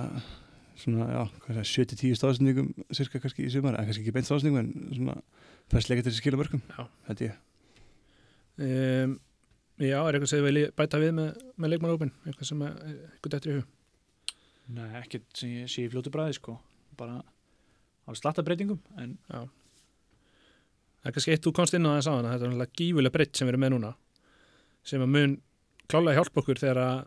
svona, 0.81 1.07
já, 1.13 1.21
hvað 1.45 1.59
sé, 1.59 1.85
7-10 1.85 2.17
stóðsendingum 2.19 2.69
cirka 2.95 3.21
kannski 3.23 3.45
í 3.47 3.51
sumar, 3.53 3.75
en 3.79 3.87
kannski 3.89 4.03
ekki 4.05 4.13
beint 4.15 4.27
stóðsendingum 4.29 4.59
en 4.63 4.95
svona 4.97 5.15
fyrst 5.71 5.91
leikatri 5.91 6.13
sem 6.13 6.21
skila 6.23 6.39
mörgum, 6.39 6.61
Já. 6.71 6.85
held 7.09 7.23
ég. 7.25 7.35
um, 8.59 9.17
já, 9.79 9.97
er 10.01 10.15
eitthvað 10.17 10.31
sem 10.31 10.39
þið 10.41 10.47
vilji 10.49 10.63
bæta 10.79 10.99
við 11.01 11.13
með, 11.19 11.43
með 11.61 11.73
leikmannópin 11.75 12.13
eitthvað 12.25 12.49
sem 12.49 12.63
er 12.67 12.79
eitthvað 12.89 13.35
dættur 13.35 13.51
í 13.53 13.59
hug 13.59 13.75
Nei, 14.69 14.87
ekkert 14.99 15.29
sem 15.39 15.53
ég 15.63 15.69
sé 15.71 15.85
í 15.87 15.89
fljótu 15.89 16.11
bræði 16.13 16.35
sko 16.37 16.57
bara 16.99 17.15
alveg 18.09 18.19
slatta 18.19 18.43
breytingum 18.45 18.81
en 19.01 19.15
Já. 19.31 19.45
Það 20.99 21.09
er 21.09 21.15
kannski 21.15 21.31
eitt 21.33 21.45
þú 21.47 21.53
komst 21.55 21.77
inn 21.77 21.87
á 21.87 21.95
þess 21.95 22.09
að 22.11 22.17
hana, 22.19 22.33
þetta 22.33 22.45
er 22.45 22.51
náttúrulega 22.51 22.77
gífulega 22.81 23.15
breytt 23.15 23.39
sem 23.39 23.47
við 23.47 23.53
erum 23.55 23.63
með 23.63 23.71
núna 23.75 23.93
sem 24.89 25.05
að 25.05 25.13
mun 25.15 25.37
klálega 25.89 26.19
hjálpa 26.19 26.41
okkur 26.43 26.59
þegar 26.59 26.81
að 26.83 26.99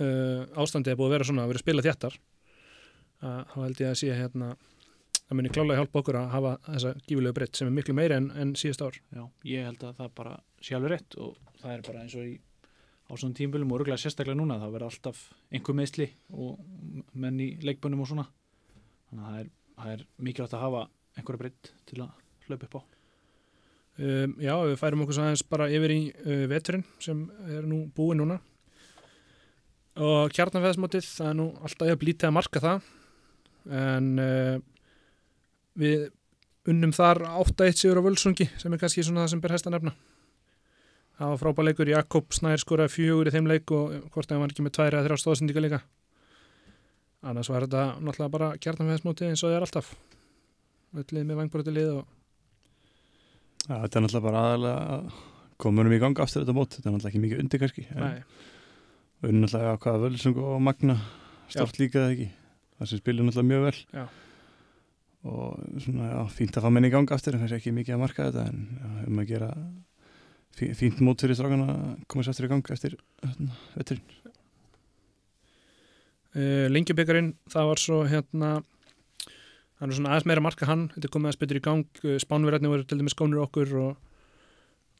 uh, 0.00 0.62
ástandið 0.64 0.94
er 0.94 0.98
búið 0.98 1.10
að 1.10 1.14
vera 1.18 1.28
svona 1.28 1.44
að 1.44 1.52
vera 1.52 1.60
að 1.60 1.66
spila 1.66 1.84
þjættar 1.86 2.16
þá 3.20 3.56
held 3.62 3.82
ég 3.82 3.92
að 3.92 4.00
sé 4.02 4.16
hérna 4.16 4.54
það 5.26 5.38
muni 5.38 5.52
klálega 5.52 5.80
hjálpa 5.80 6.02
okkur 6.02 6.18
að 6.20 6.28
hafa 6.34 6.52
þessa 6.66 6.92
gífulega 7.06 7.36
breytt 7.38 7.58
sem 7.58 7.70
er 7.70 7.74
miklu 7.74 7.94
meira 7.98 8.18
en, 8.20 8.28
en 8.38 8.52
síðust 8.58 8.84
ár. 8.84 8.98
Já, 9.10 9.24
ég 9.48 9.66
held 9.66 9.86
að 9.86 10.02
það 10.02 10.12
bara 10.20 10.34
alveg 10.76 10.92
rétt 10.92 11.16
og 11.22 11.38
það 11.62 11.72
er 11.72 11.86
bara 11.88 12.02
eins 12.04 12.16
og 12.18 12.28
í 12.28 12.34
á 13.06 13.12
svona 13.14 13.38
tímbilum 13.38 13.70
og 13.70 13.80
örgulega 13.80 14.02
sérstaklega 14.02 14.38
núna 14.38 14.58
það 14.58 14.74
verður 14.74 14.90
alltaf 14.90 15.22
einhver 15.54 15.78
meðsli 15.78 16.08
og 16.34 16.58
menn 17.14 17.38
í 17.42 17.52
leikbönnum 17.62 18.02
og 18.02 18.10
svona. 18.10 18.26
Þannig 19.10 19.22
að 19.22 19.30
það 19.30 19.40
er, 19.40 19.50
það 19.76 19.92
er 19.94 20.04
mikilvægt 20.26 20.56
að 20.58 20.64
hafa 20.66 20.82
einhverja 21.16 21.42
breytt 21.44 21.72
til 21.86 22.02
að 22.02 22.10
hlaupa 22.46 22.66
upp 22.68 22.76
á. 22.76 22.82
Um, 23.96 24.34
Já, 24.42 24.52
við 24.66 24.76
færum 24.80 25.06
okkur 25.06 25.16
svo 25.16 25.24
aðeins 25.24 25.46
bara 25.48 25.70
yfir 25.72 25.94
í 25.94 26.00
uh, 26.12 26.44
veturinn 26.50 26.84
sem 27.00 27.22
er 27.48 27.64
nú 27.68 27.86
búið 27.96 28.20
núna. 28.20 28.40
Og 29.96 30.34
kjarnanveðsmótið 30.36 31.06
það 31.06 31.30
er 31.30 31.38
nú 31.38 31.46
alltaf 31.64 31.88
ég 31.88 31.96
að 31.96 32.02
blítið 32.02 32.28
að 32.28 32.36
marka 32.36 32.60
það 32.60 32.90
en 33.70 34.10
uh, 34.22 34.58
við 35.78 36.08
unnum 36.70 36.92
þar 36.96 37.22
8-1 37.44 37.80
sigur 37.80 38.00
á 38.02 38.06
Völsungi 38.06 38.48
sem 38.58 38.72
er 38.72 38.82
kannski 38.82 39.04
svona 39.06 39.24
það 39.24 39.34
sem 39.34 39.42
ber 39.44 39.54
hæsta 39.54 39.72
nefna. 39.74 39.94
Það 41.16 41.30
var 41.32 41.40
frábæð 41.40 41.68
leikur. 41.70 41.92
Jakob 41.92 42.34
Snær 42.36 42.60
skoraði 42.60 42.92
fjögur 42.92 43.30
í 43.30 43.32
þeim 43.32 43.46
leik 43.48 43.72
og 43.72 43.94
hvort 44.12 44.28
það 44.28 44.42
var 44.42 44.52
ekki 44.52 44.66
með 44.66 44.74
tværi 44.76 44.98
að 44.98 45.06
þrjá 45.08 45.22
stóðsendika 45.22 45.62
líka. 45.64 45.80
Annars 47.26 47.48
var 47.50 47.64
þetta 47.64 47.86
náttúrulega 48.02 48.34
bara 48.34 48.50
kjarnanveðsmótið 48.60 49.30
eins 49.30 49.42
og 49.42 49.50
það 49.50 49.56
er 49.56 49.66
alltaf. 49.66 49.94
Öllið 50.96 51.24
með 51.26 51.40
vangbúrati 51.40 51.72
lið 51.74 51.94
og 51.94 52.04
Já, 53.66 53.80
þetta 53.82 53.98
er 53.98 54.04
náttúrulega 54.04 54.26
bara 54.28 54.42
aðalega 54.46 54.82
að 54.94 55.06
koma 55.58 55.80
munum 55.80 55.94
í 55.96 55.98
gang 55.98 56.20
aftur 56.22 56.44
þetta 56.44 56.54
mót, 56.54 56.74
þetta 56.76 56.86
er 56.86 56.92
náttúrulega 56.94 57.10
ekki 57.10 57.22
mikið 57.24 57.40
undir 57.42 57.62
kannski, 57.62 57.86
á 59.26 59.74
hvaða 59.82 60.02
völsung 60.04 60.38
og 60.38 60.60
magna 60.62 60.94
stort 61.50 61.80
líka 61.80 62.04
eða 62.04 62.12
ekki, 62.12 62.26
það 62.76 62.90
sem 62.90 63.02
spilir 63.02 63.26
náttúrulega 63.26 63.50
mjög 63.50 63.66
vel 63.66 63.80
Já. 63.96 64.04
og 65.26 65.82
svona, 65.82 66.10
já, 66.12 66.20
fínt 66.36 66.56
að 66.56 66.66
fá 66.66 66.70
menn 66.76 66.88
í 66.88 66.92
gang 66.92 67.12
aftur 67.16 67.36
en 67.36 67.42
kannski 67.42 67.60
ekki 67.60 67.74
mikið 67.76 67.96
að 67.96 68.02
marka 68.04 68.28
þetta 68.28 68.46
en 68.50 68.62
já, 68.76 68.88
um 69.06 69.20
að 69.22 69.28
gera 69.32 69.50
fí, 70.56 70.70
fínt 70.78 71.02
mót 71.04 71.24
fyrir 71.24 71.38
strákan 71.38 71.66
að 71.66 71.82
koma 72.06 72.24
sér 72.24 72.34
aftur 72.34 72.48
í 72.48 72.52
gang 72.52 72.72
eftir 72.76 72.96
hérna, 73.24 73.58
veturinn. 73.74 74.16
Uh, 76.36 76.66
Lengjubikarinn, 76.68 77.30
það 77.48 77.70
var 77.70 77.80
svo 77.80 78.02
hérna 78.04 78.50
það 79.76 79.86
er 79.86 79.96
svona 79.96 80.10
aðeins 80.12 80.26
meira 80.28 80.42
að 80.42 80.46
marka 80.48 80.68
hann 80.68 80.82
þetta 80.92 81.12
komið 81.12 81.30
aðeins 81.30 81.40
betur 81.40 81.60
í 81.60 81.64
gang 81.64 82.02
uh, 82.04 82.18
spánverðarnir 82.20 82.72
voru 82.72 82.84
til 82.88 82.98
dæmis 83.00 83.16
skónur 83.16 83.44
okkur 83.46 83.72
og, 83.80 84.12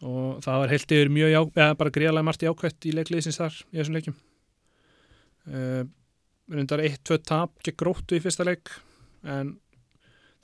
og 0.05 0.41
það 0.45 0.63
var 0.63 0.73
heilt 0.73 0.97
yfir 0.97 1.13
mjög 1.13 1.33
já, 1.33 1.41
eða 1.45 1.77
bara 1.81 1.93
greiðlega 1.93 2.29
margt 2.29 2.47
jákvætt 2.47 2.89
í 2.89 2.95
leikliðsins 2.97 3.41
þar 3.41 3.61
í 3.69 3.81
þessum 3.81 3.99
leikjum 3.99 4.17
uh, 5.53 5.85
reyndar 6.53 6.83
1-2 6.85 7.19
tap 7.27 7.57
gegn 7.65 7.79
gróttu 7.81 8.19
í 8.19 8.23
fyrsta 8.23 8.47
leik 8.47 8.71
en 9.27 9.57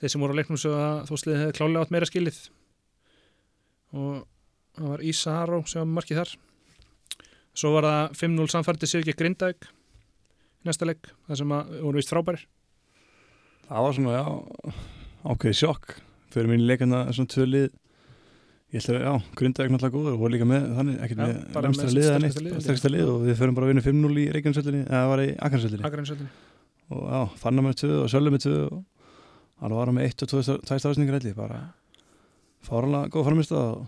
þeir 0.01 0.13
sem 0.13 0.23
voru 0.23 0.35
á 0.35 0.39
leiknum 0.39 0.59
svo 0.59 0.73
að 0.75 1.05
þósliðið 1.11 1.41
hefði 1.41 1.57
klálega 1.59 1.85
átt 1.85 1.93
meira 1.95 2.09
skilið. 2.09 2.39
Og 3.93 4.25
það 4.75 4.89
var 4.89 5.05
Ísa 5.11 5.37
Haró 5.37 5.61
sem 5.69 5.83
var 5.83 5.93
markið 5.99 6.19
þar. 6.19 6.33
Svo 7.53 7.71
var 7.75 7.87
það 7.87 8.19
5-0 8.23 8.51
samfærdi 8.51 8.89
sig 8.89 9.07
gegn 9.07 9.19
Grindavík 9.21 9.69
næsta 10.67 10.87
leik, 10.87 11.11
það 11.27 11.39
sem 11.41 11.53
voru 11.83 11.99
vist 11.99 12.11
frábæri 12.11 12.45
Það 13.67 13.85
var 13.85 13.95
svona, 13.97 14.13
já, 14.17 14.75
ákveðið 15.23 15.59
sjokk 15.59 15.95
fyrir 16.33 16.49
mínu 16.51 16.67
leikana 16.67 17.05
svona 17.15 17.31
tvö 17.31 17.47
lið 17.47 17.67
ég 18.73 18.81
ætla 18.81 18.95
að, 18.97 19.03
já, 19.05 19.35
Grindavík 19.37 19.73
náttúrulega 19.73 19.93
góður 19.93 20.15
og 20.15 20.21
voru 20.23 20.33
líka 20.33 20.47
með 20.49 20.63
þannig, 20.77 20.95
ekkert 21.05 21.19
Já, 21.19 21.25
með 21.27 21.41
bara 21.53 21.69
námstra 21.69 21.85
með 21.87 21.93
lið 21.97 22.07
eða 22.07 22.17
sterkasta 22.17 22.23
neitt, 22.23 22.39
liðið, 22.41 22.53
bara 22.55 22.65
sterkasta 22.65 22.91
lið 22.93 23.11
og 23.11 23.19
við 23.27 23.37
förum 23.41 23.57
bara 23.57 23.67
að 23.67 23.71
vinna 23.73 23.85
5-0 23.85 24.17
í 24.17 24.25
Reykjanesöllinni 24.33 24.81
eða 24.83 25.01
það 25.03 25.11
var 25.13 25.23
í 25.23 25.27
Akarnsöllinni 25.47 26.29
og 26.93 27.03
já, 27.13 27.21
fannar 27.43 27.65
með 27.67 27.77
tvö 27.83 27.99
og 28.01 28.09
sölum 28.11 28.35
með 28.35 28.45
tvö 28.47 28.57
og 28.63 28.81
hann 29.63 29.77
var 29.77 29.93
með 29.93 30.07
eitt 30.09 30.25
og 30.25 30.31
tvö 30.33 30.41
stafsningar 30.43 31.19
helli, 31.19 31.35
bara 31.37 31.59
fáralega 32.65 33.13
góð 33.13 33.27
framist 33.29 33.53
og 33.55 33.85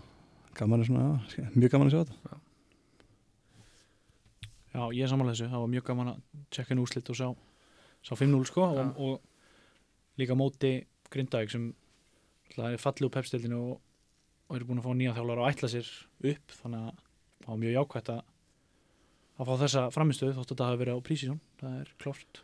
gaman 0.56 0.82
er 0.82 0.88
svona, 0.88 1.06
já, 1.34 1.48
mjög 1.56 1.74
gaman 1.74 1.90
að 1.90 1.96
sjá 1.96 2.02
þetta. 2.06 2.38
Já, 4.76 4.82
ég 4.92 5.02
er 5.04 5.10
samanlega 5.10 5.36
þessu, 5.36 5.50
það 5.52 5.62
var 5.64 5.72
mjög 5.72 5.84
gaman 5.88 6.12
að 6.12 6.22
tjekka 6.52 6.72
henni 6.72 6.84
úrslit 6.84 7.10
og 7.12 7.16
sá, 7.16 7.26
sá 8.04 8.12
5-0 8.16 8.48
sko 8.48 8.64
og, 8.66 8.98
og 9.00 10.20
líka 10.20 10.36
móti 10.36 10.72
Grindavík 11.12 11.52
sem 11.52 11.70
er 12.56 12.80
fallið 12.80 13.08
úr 13.08 13.14
pepstildinu 13.14 13.60
og, 13.60 13.78
og 14.46 14.56
eru 14.56 14.68
búin 14.68 14.80
að 14.80 14.86
fá 14.86 14.96
nýja 14.96 15.14
þjálfar 15.16 15.42
og 15.42 15.50
ætla 15.50 15.70
sér 15.72 15.92
upp 16.32 16.56
þannig 16.60 16.82
að 16.86 17.04
það 17.44 17.52
var 17.52 17.62
mjög 17.62 17.76
jákvætt 17.76 18.10
að 18.14 18.24
að 19.36 19.48
fá 19.50 19.54
þessa 19.60 19.86
framistöðu 19.92 20.34
þótt 20.38 20.52
að 20.54 20.60
það 20.60 20.70
hafi 20.70 20.80
verið 20.80 20.96
á 20.96 21.06
prísísson, 21.06 21.40
það 21.60 21.78
er 21.82 21.88
klárt. 22.00 22.42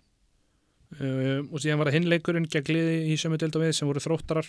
Uh, 0.92 1.38
og 1.48 1.62
síðan 1.62 1.80
var 1.80 1.88
það 1.88 1.96
hinleikurinn 1.96 2.48
gegn 2.52 2.74
liði 2.76 2.96
í 3.08 3.14
sömu 3.16 3.38
deild 3.40 3.56
og 3.56 3.62
við 3.64 3.70
sem 3.78 3.88
voru 3.88 4.02
þróttarar 4.04 4.48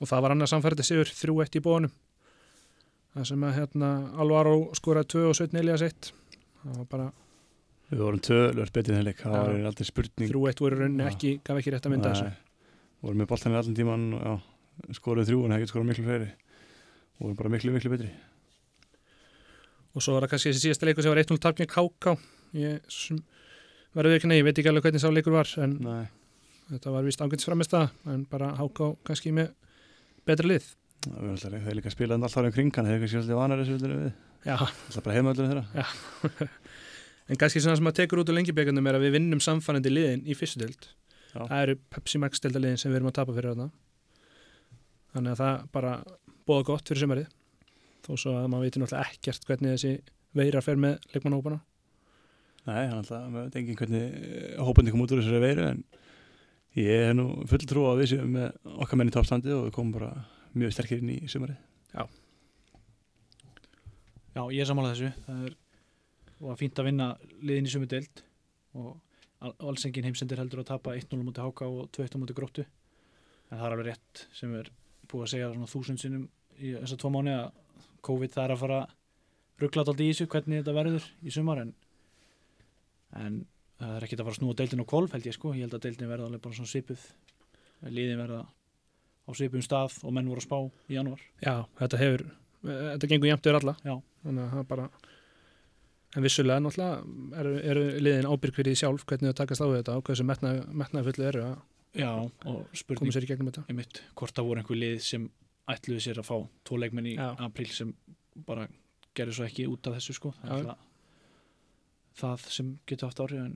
og 0.00 0.08
það 0.10 0.24
var 0.24 0.34
annað 0.34 0.50
samfærdi 0.50 0.86
sigur 0.86 1.12
3-1 1.14 1.60
í 1.60 1.62
bóðanum 1.62 1.92
það 3.14 3.28
sem 3.30 3.44
að 3.46 3.56
hérna 3.58 3.90
Alvaro 4.22 4.56
skoraði 4.74 5.12
2 5.14 5.22
og 5.28 5.38
17 5.38 5.60
Elias 5.62 5.84
1 5.86 6.10
það 6.10 6.80
var 6.80 6.90
bara 6.90 7.08
Við 7.90 8.02
vorum 8.04 8.22
tölvöld 8.22 8.70
betið 8.70 8.94
þenni 8.94 9.06
leik, 9.08 9.18
það 9.18 9.32
var 9.34 9.64
aldrei 9.66 9.86
spurning. 9.88 10.28
3-1 10.30 10.60
voru 10.62 10.76
í 10.76 10.78
rauninni 10.78 11.06
ekki, 11.10 11.32
gaf 11.42 11.58
ekki 11.58 11.72
rétt 11.74 11.86
að 11.88 11.94
mynda 11.96 12.12
þessu. 12.12 12.28
Vorum 13.02 13.18
með 13.18 13.28
boltanir 13.32 13.58
allan 13.58 13.74
tíman 13.74 14.04
og 14.14 14.22
já, 14.22 14.34
skoruð 14.98 15.26
þrjú 15.26 15.40
en 15.40 15.54
það 15.54 15.62
getur 15.62 15.72
skorað 15.72 15.88
miklu 15.88 16.04
fleiri 16.06 16.28
og 17.20 17.26
vorum 17.26 17.36
bara 17.38 17.52
miklu, 17.52 17.72
miklu 17.74 17.92
betri. 17.92 18.08
Og 19.94 20.02
svo 20.04 20.14
var 20.16 20.24
það 20.26 20.32
kannski 20.34 20.52
þessi 20.52 20.64
síðasta 20.68 20.86
leikur 20.88 21.04
sem 21.04 21.12
var 21.12 21.20
1-0 21.22 21.40
tapning 21.42 21.70
KK 21.70 22.14
ég 22.56 22.80
sem- 22.90 23.22
verður 23.96 24.16
ekki 24.16 24.30
nei, 24.30 24.38
ég 24.40 24.46
veit 24.46 24.58
ekki 24.58 24.70
alveg 24.70 24.86
hvernig 24.86 25.02
sá 25.02 25.10
leikur 25.10 25.34
var 25.34 25.50
en 25.64 25.76
Nei, 25.82 26.04
þetta 26.70 26.92
var 26.94 27.02
vist 27.06 27.20
ágætis 27.24 27.48
framist 27.48 27.74
en 27.74 28.24
bara 28.30 28.52
HK 28.56 28.92
kannski 29.04 29.32
með 29.34 29.50
betra 30.26 30.46
lið. 30.46 30.68
Það 31.06 31.30
alltaf 31.32 31.64
þeir 31.66 31.76
líka 31.80 31.90
spilaði 31.90 32.22
alltaf 32.22 32.38
ára 32.44 32.52
kring 32.54 32.70
hann, 32.76 32.86
þeir 32.86 33.00
kannski 33.02 33.18
alltaf 33.22 33.40
vanar 33.40 33.58
þessu 33.62 33.76
vildur 33.78 33.96
við. 33.96 34.12
Já, 34.46 34.56
alltaf 34.60 35.04
bara 35.04 35.16
heima 35.18 35.34
öllu 35.34 35.48
þeirra. 35.50 36.48
En 37.30 37.38
kannski 37.38 37.60
svona 37.62 37.76
sem 37.78 37.86
að 37.86 37.94
tekur 38.00 38.18
út 38.24 38.30
úr 38.32 38.34
lengjabekandum 38.34 38.88
er 38.90 38.96
að 38.98 39.04
við 39.04 39.12
vinnum 39.14 39.38
samfannandi 39.44 39.90
liðin 39.92 40.24
í 40.26 40.34
fyrstu 40.34 40.64
dild 40.64 40.88
það 41.30 41.60
eru 41.62 41.76
Pepsi 41.94 42.18
Max 42.18 42.40
dildaliðin 42.42 42.80
sem 42.82 42.90
við 42.90 42.96
erum 42.98 43.10
að 43.12 43.14
tapa 43.20 43.34
fyrir 43.36 43.52
þarna. 43.52 43.68
Þannig 45.14 45.30
að 45.36 45.42
það 45.44 45.60
bara 45.76 45.92
bóða 46.50 46.66
gott 46.72 46.90
fyrir 46.90 47.04
sömarið 47.06 47.30
þó 48.06 48.12
svo 48.18 48.36
að 48.40 48.48
maður 48.52 48.66
veitir 48.66 48.82
náttúrulega 48.84 49.14
ekkert 49.14 49.48
hvernig 49.48 49.74
þessi 49.76 49.94
veira 50.40 50.62
fer 50.64 50.78
með 50.80 50.98
leikmannhópana 51.14 51.60
Nei, 52.68 52.84
hann 52.90 52.98
alltaf, 53.00 53.22
maður 53.32 53.46
veit 53.48 53.56
engin 53.56 53.76
hvernig 53.80 54.02
eh, 54.20 54.56
hópandi 54.60 54.92
kom 54.92 55.00
út 55.06 55.12
úr 55.16 55.22
þessari 55.22 55.40
veiru 55.42 55.62
en 55.70 55.78
ég 56.76 56.90
hef 57.06 57.14
nú 57.16 57.24
full 57.50 57.64
trú 57.70 57.86
á 57.88 57.90
að 57.94 58.02
við 58.02 58.10
séum 58.12 58.34
með 58.36 58.74
okkar 58.84 59.00
menn 59.00 59.10
í 59.10 59.14
toppstandi 59.14 59.54
og 59.56 59.62
við 59.66 59.72
komum 59.78 59.94
bara 59.96 60.10
mjög 60.60 60.74
sterkir 60.76 61.00
inn 61.00 61.14
í 61.14 61.16
sumarið. 61.30 61.56
Já, 64.36 64.42
ég 64.54 64.60
er 64.62 64.68
samanlega 64.68 64.94
þessu. 64.98 65.24
Það 65.26 65.46
er, 65.48 65.56
var 66.46 66.58
fínt 66.60 66.78
að 66.80 66.88
vinna 66.90 67.06
liðin 67.42 67.68
í 67.68 67.72
sömu 67.72 67.88
deild 67.90 68.22
og 68.78 68.92
al- 69.42 69.56
alls 69.70 69.86
engin 69.88 70.06
heimsendir 70.06 70.40
heldur 70.40 70.62
að 70.62 70.68
tapa 70.70 70.94
1-0 71.00 71.24
múti 71.26 71.42
háka 71.42 71.66
og 71.68 71.88
2-1 71.96 72.20
múti 72.22 72.36
gróttu. 72.36 72.66
En 73.50 73.58
það 73.58 73.66
er 73.66 73.74
alveg 73.76 73.88
rétt 73.90 74.26
sem 74.36 74.52
er 74.60 74.70
búið 75.10 75.26
að 75.26 75.32
segja 75.34 75.50
þúsund 75.72 76.02
sinnum 76.04 76.28
í 76.60 76.74
þessa 76.76 76.98
tvo 77.00 77.12
mánu 77.14 77.34
að 77.36 77.48
COVID 78.06 78.34
það 78.34 78.44
er 78.44 78.54
að 78.54 78.62
fara 78.64 78.80
rugglat 79.60 79.90
aldrei 79.92 80.06
í 80.06 80.12
þessu 80.12 80.28
hvernig 80.32 80.62
þetta 80.62 80.76
verður 80.76 81.08
í 81.20 81.34
sumar 81.34 81.62
en, 81.64 81.74
en 83.20 83.42
það 83.80 83.96
er 83.96 84.06
ekkert 84.06 84.22
að 84.22 84.28
fara 84.28 84.36
að 84.36 84.40
snúa 84.40 84.58
deildin 84.60 84.84
á 84.84 84.90
kvolf 84.92 85.16
held 85.16 85.28
ég 85.28 85.36
sko, 85.36 85.52
ég 85.56 85.66
held 85.66 85.76
að 85.76 85.84
deildin 85.86 86.10
verða 86.10 86.28
alveg 86.28 86.44
bara 86.44 86.58
svona 86.58 86.72
svipuð. 86.72 87.04
Liðin 87.88 88.20
verða 88.20 88.42
á 88.44 89.30
svipum 89.36 89.64
stað 89.64 89.96
og 90.04 90.14
menn 90.16 90.28
voru 90.28 90.42
að 90.42 90.48
spá 90.48 90.58
í 90.90 90.96
janúar. 90.98 91.22
Já, 91.40 91.54
þetta 91.80 92.00
hefur, 92.00 92.26
þetta 92.64 93.10
gengur 93.12 93.30
jæmt 93.30 93.48
yfir 93.48 93.60
alla. 93.60 93.76
Já. 93.84 93.94
þannig 94.24 94.44
að 94.44 94.54
það 94.56 94.68
bara 94.68 94.88
en 96.10 96.24
vissulega 96.26 96.62
náttúrulega 96.64 97.40
eru, 97.40 97.52
eru 97.72 97.84
liðin 98.02 98.28
ábyrg 98.28 98.56
fyrir 98.56 98.74
því 98.74 98.80
sjálf 98.80 99.04
hvernig 99.06 99.30
þau 99.30 99.38
takast 99.40 99.62
á 99.62 99.66
þetta 99.70 99.96
og 99.96 100.08
hversu 100.08 100.26
metnaði, 100.26 100.64
metnaði 100.82 101.10
fullu 101.10 101.28
eru 101.30 101.44
að 101.46 101.58
Já, 101.90 102.10
og 102.22 102.74
spurning 102.78 103.10
í 103.10 103.26
þetta. 103.26 103.64
Einmitt, 103.66 104.02
hvort 104.14 104.34
það 104.36 104.46
voru 104.46 104.60
einhver 104.62 104.78
lið 104.78 105.00
sem 105.02 105.24
ætluðu 105.72 106.04
sér 106.04 106.20
að 106.22 106.28
fá 106.28 106.36
tvo 106.66 106.78
leikmenn 106.80 107.10
í 107.12 107.16
Já. 107.16 107.28
apríl 107.46 107.70
sem 107.74 107.92
bara 108.46 108.68
gerðu 109.16 109.36
svo 109.36 109.48
ekki 109.48 109.68
út 109.70 109.88
af 109.88 109.98
þessu 109.98 110.16
sko 110.16 110.32
það, 110.40 110.70
það, 112.20 112.46
sem 112.56 112.72
getur 112.88 113.10
haft 113.10 113.22
áhrif 113.24 113.42
en, 113.42 113.54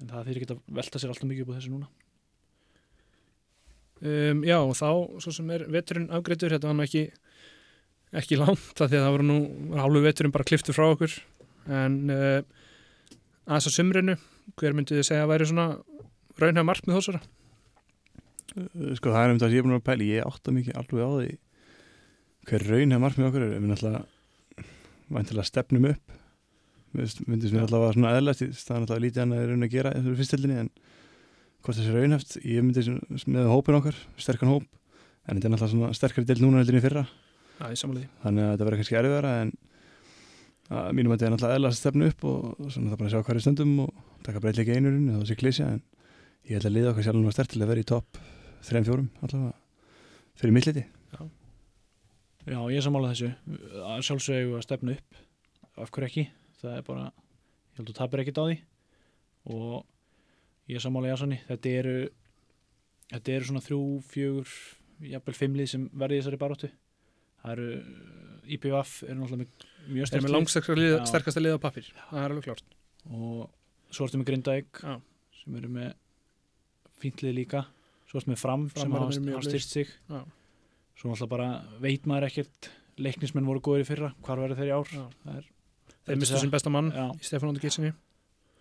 en 0.00 0.12
það 0.12 0.32
ekki 0.34 0.50
að 0.54 0.62
velta 0.80 1.00
sér 1.00 1.14
alltaf 1.14 1.30
mikið 1.30 1.46
upp 1.46 1.52
á 1.52 1.56
þessu 1.58 1.72
núna 1.74 1.90
um, 4.02 4.44
Já, 4.46 4.58
og 4.58 4.74
þá 4.78 4.88
svo 5.24 5.34
sem 5.34 5.54
er 5.54 5.66
veturinn 5.72 6.10
afgreitur, 6.14 6.54
þetta 6.54 6.70
var 6.70 6.78
nú 6.78 6.86
ekki 6.86 7.08
ekki 8.16 8.38
langt, 8.40 8.72
af 8.80 8.88
því 8.88 8.96
að 8.96 9.04
það 9.04 9.14
voru 9.14 9.28
nú 9.28 9.38
hálfu 9.76 10.04
veturinn 10.04 10.32
bara 10.32 10.48
kliftur 10.48 10.76
frá 10.76 10.86
okkur 10.88 11.18
en 11.68 11.98
uh, 12.08 12.40
aðeins 13.48 13.68
á 13.68 13.72
sumrinu 13.72 14.16
hver 14.56 14.76
myndið 14.76 15.02
þið 15.02 15.08
segja 15.10 15.26
að 15.26 15.32
væri 15.34 15.48
svona 15.50 15.66
raunhæg 16.40 16.64
markmið 16.64 16.96
þósara? 16.96 17.20
Uh, 18.56 18.94
Sko 18.96 19.12
það 19.12 19.24
er 19.26 19.34
um 19.34 19.40
það 19.42 19.48
sem 19.50 19.56
ég 19.58 19.62
er 19.62 19.66
búin 19.68 19.76
að 19.78 19.84
pæla 19.88 20.06
ég 20.08 20.28
átta 20.28 20.54
mikið 20.56 20.78
alveg 20.80 21.04
á 21.04 21.10
því 21.18 21.32
hver 22.48 22.64
raun 22.70 22.94
hefur 22.94 23.02
markmið 23.04 23.26
okkur 23.28 23.44
er 23.44 23.50
við 23.58 23.68
náttúrulega 23.68 24.04
væntilega 25.12 25.44
stefnum 25.48 25.88
upp. 25.90 26.14
Við 26.96 27.18
myndist 27.28 27.52
mér 27.52 27.66
alltaf 27.66 27.84
að 27.84 27.92
svona 27.98 28.12
eðlæst 28.16 28.40
það 28.64 28.74
er 28.76 28.82
náttúrulega 28.84 29.04
lítið 29.04 29.20
hann 29.22 29.34
að 29.36 29.46
raun 29.50 29.66
að 29.66 29.72
gera 29.74 29.92
í 29.92 30.00
þessu 30.00 30.18
fyrstildinni 30.22 30.56
en 30.62 30.70
hvort 31.60 31.76
þessi 31.76 31.92
raunheft 31.92 32.36
ég 32.48 32.64
myndi 32.64 32.84
sem- 32.86 33.32
með 33.34 33.50
hópin 33.52 33.76
okkar, 33.76 33.96
sterkan 34.16 34.52
hóp 34.54 34.64
en 35.28 35.36
þetta 35.36 35.48
er 35.48 35.52
náttúrulega 35.52 35.72
svona 35.74 35.92
sterkari 35.98 36.28
del 36.30 36.40
núna 36.40 36.62
heldur 36.62 36.78
en 36.78 36.80
í 36.80 36.84
fyrra. 36.86 37.04
Samanlega 37.76 38.08
þannig 38.24 38.44
að 38.46 38.52
þetta 38.54 38.68
verður 38.68 38.80
kannski 38.80 38.98
erfiðara 39.02 39.32
en 39.42 39.52
að 40.68 40.88
mínum 40.96 41.12
að 41.12 41.18
þetta 41.18 41.28
er 41.28 41.34
náttúrulega 41.34 41.58
eðlæst 41.60 41.82
stefnu 41.84 42.08
upp 42.12 42.24
og 42.28 42.72
svona 42.72 42.90
það 42.92 42.98
bara 43.02 43.08
að 43.08 43.14
sjá 43.14 43.22
hverju 43.28 43.44
stöndum 43.44 43.76
og 43.84 43.92
taka 44.24 44.40
breytleika 44.44 44.76
einurinn 44.78 45.08
eða 45.12 45.28
sé 45.28 45.36
klísja 45.40 45.68
en 45.74 45.82
ég 46.48 46.56
held 46.56 46.68
að 46.70 46.76
liða 46.78 46.92
okkar 46.94 47.06
sjálf 47.08 47.20
nú 47.20 47.32
að 47.32 47.68
vera 47.68 47.84
í 47.84 47.88
topp 47.92 48.20
3-4 48.66 49.06
allavega 49.22 49.52
fyrir 50.38 50.54
mittliti 50.56 50.84
Já, 52.48 52.62
ég 52.72 52.78
er 52.78 52.84
sammála 52.86 53.10
þessu. 53.12 53.26
Að 53.84 53.98
sjálfsögðu 54.06 54.54
að 54.56 54.62
stefna 54.64 54.94
upp. 54.94 55.16
Af 55.84 55.90
hverju 55.92 56.06
ekki, 56.08 56.22
það 56.62 56.76
er 56.78 56.84
bara 56.86 57.02
ég 57.10 57.76
held 57.76 57.90
að 57.92 57.98
tapir 57.98 58.22
ekkert 58.22 58.40
á 58.40 58.44
því. 58.48 58.54
Og 59.52 59.74
ég 60.72 60.78
er 60.78 60.84
sammála 60.84 61.10
Jassani 61.12 61.40
þetta 61.44 61.74
eru 61.82 61.94
þetta 63.12 63.34
eru 63.34 63.48
svona 63.50 63.64
þrjú, 63.64 63.80
fjögur 64.08 64.54
jafnvel 65.12 65.36
fimmlið 65.38 65.70
sem 65.72 65.86
verði 65.92 66.18
í 66.18 66.22
þessari 66.22 66.40
baróttu 66.40 66.70
það 67.42 67.52
eru 67.54 67.68
IPVF 68.48 68.92
eru 69.06 69.18
náttúrulega 69.20 69.44
með 69.44 69.68
mjög 69.88 70.02
er 70.02 70.10
sterkt 70.10 70.24
með 70.24 70.28
lið. 70.28 70.36
langsterkasta 70.36 70.80
lið, 70.80 70.92
Já. 70.92 71.06
sterkasta 71.12 71.42
lið 71.44 71.56
á 71.56 71.64
pappir 71.64 71.88
það 71.94 72.20
er 72.20 72.34
alveg 72.34 72.48
klárt. 72.48 72.76
Og 73.08 73.94
svo 73.94 74.08
ertu 74.08 74.20
með 74.20 74.28
Grindavík 74.32 74.80
Já. 74.82 74.94
sem 75.42 75.58
eru 75.60 75.70
með 75.78 75.92
fíntlið 76.98 77.36
líka 77.38 77.64
svo 78.08 78.20
ertu 78.20 78.32
með 78.32 78.40
Fram, 78.42 78.66
Fram 78.72 79.12
sem 79.12 79.28
hafa, 79.30 79.44
styrst 79.44 79.74
sig. 79.76 79.92
Já. 80.08 80.22
svo 80.98 81.12
náttúrulega 81.12 81.30
bara 81.34 81.48
veit 81.82 82.08
maður 82.08 82.28
ekkert 82.30 82.70
leiknismenn 82.98 83.46
voru 83.46 83.62
góðir 83.62 83.84
í 83.84 83.88
fyrra 83.88 84.12
hvar 84.26 84.42
verður 84.42 84.60
þeir 84.62 84.70
í 84.70 84.74
ár? 84.74 84.92
Er 85.36 85.48
þeir 86.08 86.20
mistu 86.22 86.40
sem 86.40 86.52
besta 86.52 86.72
mann 86.72 86.90
Já. 86.94 87.06
í 87.14 87.28
Stefán 87.28 87.52
Óndi 87.52 87.62
Gitsinni 87.62 87.92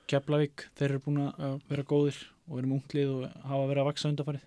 Keflavík, 0.07 0.67
þeir 0.77 0.93
eru 0.93 1.01
búin 1.03 1.23
að 1.25 1.57
vera 1.67 1.83
góðir 1.87 2.19
og 2.47 2.59
vera 2.59 2.67
með 2.69 2.77
unglið 2.77 3.09
og 3.15 3.41
hafa 3.43 3.65
verið 3.71 3.81
að 3.81 3.89
vaksa 3.89 4.11
undarfarið 4.11 4.45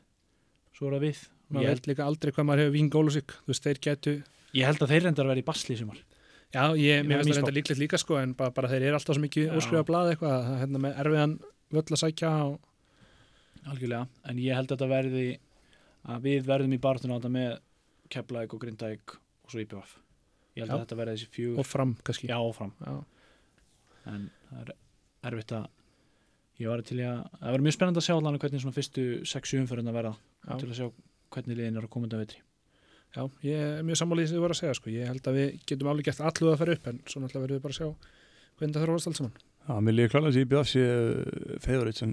svo 0.76 0.88
er 0.88 0.94
það 0.96 1.04
við. 1.04 1.24
Maður 1.50 1.74
veit 1.74 1.88
líka 1.90 2.06
aldrei 2.06 2.32
hvað 2.32 2.46
maður 2.48 2.62
hefur 2.62 2.76
vín 2.78 2.88
gólusík 2.94 3.34
þú 3.34 3.50
veist, 3.50 3.66
þeir 3.66 3.80
getu 3.84 4.14
ég 4.56 4.70
held 4.70 4.80
að 4.84 4.94
þeir 4.94 5.04
reyndar 5.04 5.26
að 5.26 5.32
vera 5.34 5.42
í 5.42 5.48
basli 5.50 5.76
í 5.76 5.80
sumar. 5.80 5.98
Já, 6.50 6.62
ég, 6.78 7.04
mér 7.04 7.20
finnst 7.20 7.26
það 7.26 7.28
mín 7.28 7.36
reynda 7.40 7.56
líklegt 7.58 7.82
líka 7.82 8.00
sko 8.00 8.16
en 8.18 8.32
bara, 8.38 8.54
bara 8.54 8.70
þeir 8.70 8.86
eru 8.88 8.98
alltaf 8.98 9.18
svo 9.18 9.22
mikið 9.22 9.52
óskrifa 9.58 9.84
blað 9.86 10.14
eitthvað 10.14 10.48
hérna 10.62 10.80
með 10.82 10.96
erfiðan 11.04 11.34
völl 11.76 11.84
að 11.84 12.00
sækja 12.00 12.30
og 12.48 12.56
algjörlega, 13.68 14.06
en 14.30 14.38
ég 14.40 14.56
held 14.56 14.70
að 14.70 14.76
þetta 14.76 14.90
verði 14.90 15.24
að 16.10 16.22
við 16.28 16.46
verðum 16.48 16.76
í 16.76 16.80
barðuna 16.80 17.16
á 17.16 17.18
þetta 17.18 17.32
með 17.34 17.50
Keflavík 18.10 18.54
og 18.56 18.62
Grindavík 18.62 19.16
og 19.44 19.52
svo 19.52 19.60
IPVF 19.64 19.96
ég 20.56 20.64
held 20.64 20.70
Já. 20.70 20.74
að 20.76 20.84
þetta 20.84 20.98
verði 21.00 21.16
þessi 21.16 21.32
fjögur 21.34 21.60
og 21.62 21.68
fram 21.68 21.92
kannski 22.06 22.30
já, 22.30 22.38
og 22.40 22.54
fram 22.56 22.72
Já. 22.80 22.94
en 24.10 24.30
það 24.50 24.62
er 24.62 24.72
erfitt 25.30 25.54
að 25.58 25.68
ég 26.60 26.68
var 26.72 26.82
til 26.84 27.00
í 27.00 27.06
að, 27.08 27.20
það 27.40 27.52
verður 27.54 27.66
mjög 27.66 27.76
spennandi 27.76 28.00
að 28.02 28.06
sjá 28.08 28.14
allan 28.16 28.38
hvernig 28.42 28.64
svona 28.64 28.76
fyrstu 28.76 29.04
6-7 29.30 29.60
umfyrirna 29.64 29.94
verða 29.96 30.14
Já. 30.16 30.54
til 30.56 30.70
að 30.70 30.78
sjá 30.80 30.86
hvernig 31.30 31.60
liðin 31.60 31.78
er 31.78 31.86
að 31.86 31.92
koma 31.94 32.08
undan 32.08 32.24
vetri 32.24 32.42
Já, 33.10 33.24
ég 33.42 33.58
er 33.58 33.86
mjög 33.86 33.98
sammálið 33.98 34.28
sem 34.30 34.36
þið 34.36 34.42
voru 34.44 34.54
að 34.54 34.60
segja 34.60 34.74
sko. 34.78 34.90
ég 34.94 35.08
held 35.10 35.24
að 35.26 35.38
við 35.40 35.54
getum 35.66 35.88
alveg 35.90 36.06
gert 36.06 36.20
allu 36.28 36.50
að 36.52 36.60
fara 36.60 36.74
upp 36.76 36.84
en 36.90 37.00
svo 37.10 37.22
náttúrulega 37.22 37.46
verðum 37.46 37.58
við 37.58 37.64
bara 37.64 37.74
að 37.74 37.80
sjá 37.80 37.88
hvernig 38.60 38.76
það 38.76 38.84
þróast 38.86 39.10
allt 39.10 39.18
saman 39.20 39.38
Já, 39.60 39.72
mér 39.84 39.96
líka 39.96 40.12
klálega 40.14 40.30
þessi 40.30 40.44
IBF 40.46 40.70
sé 40.70 40.84
favorit 41.64 41.98
sem 41.98 42.12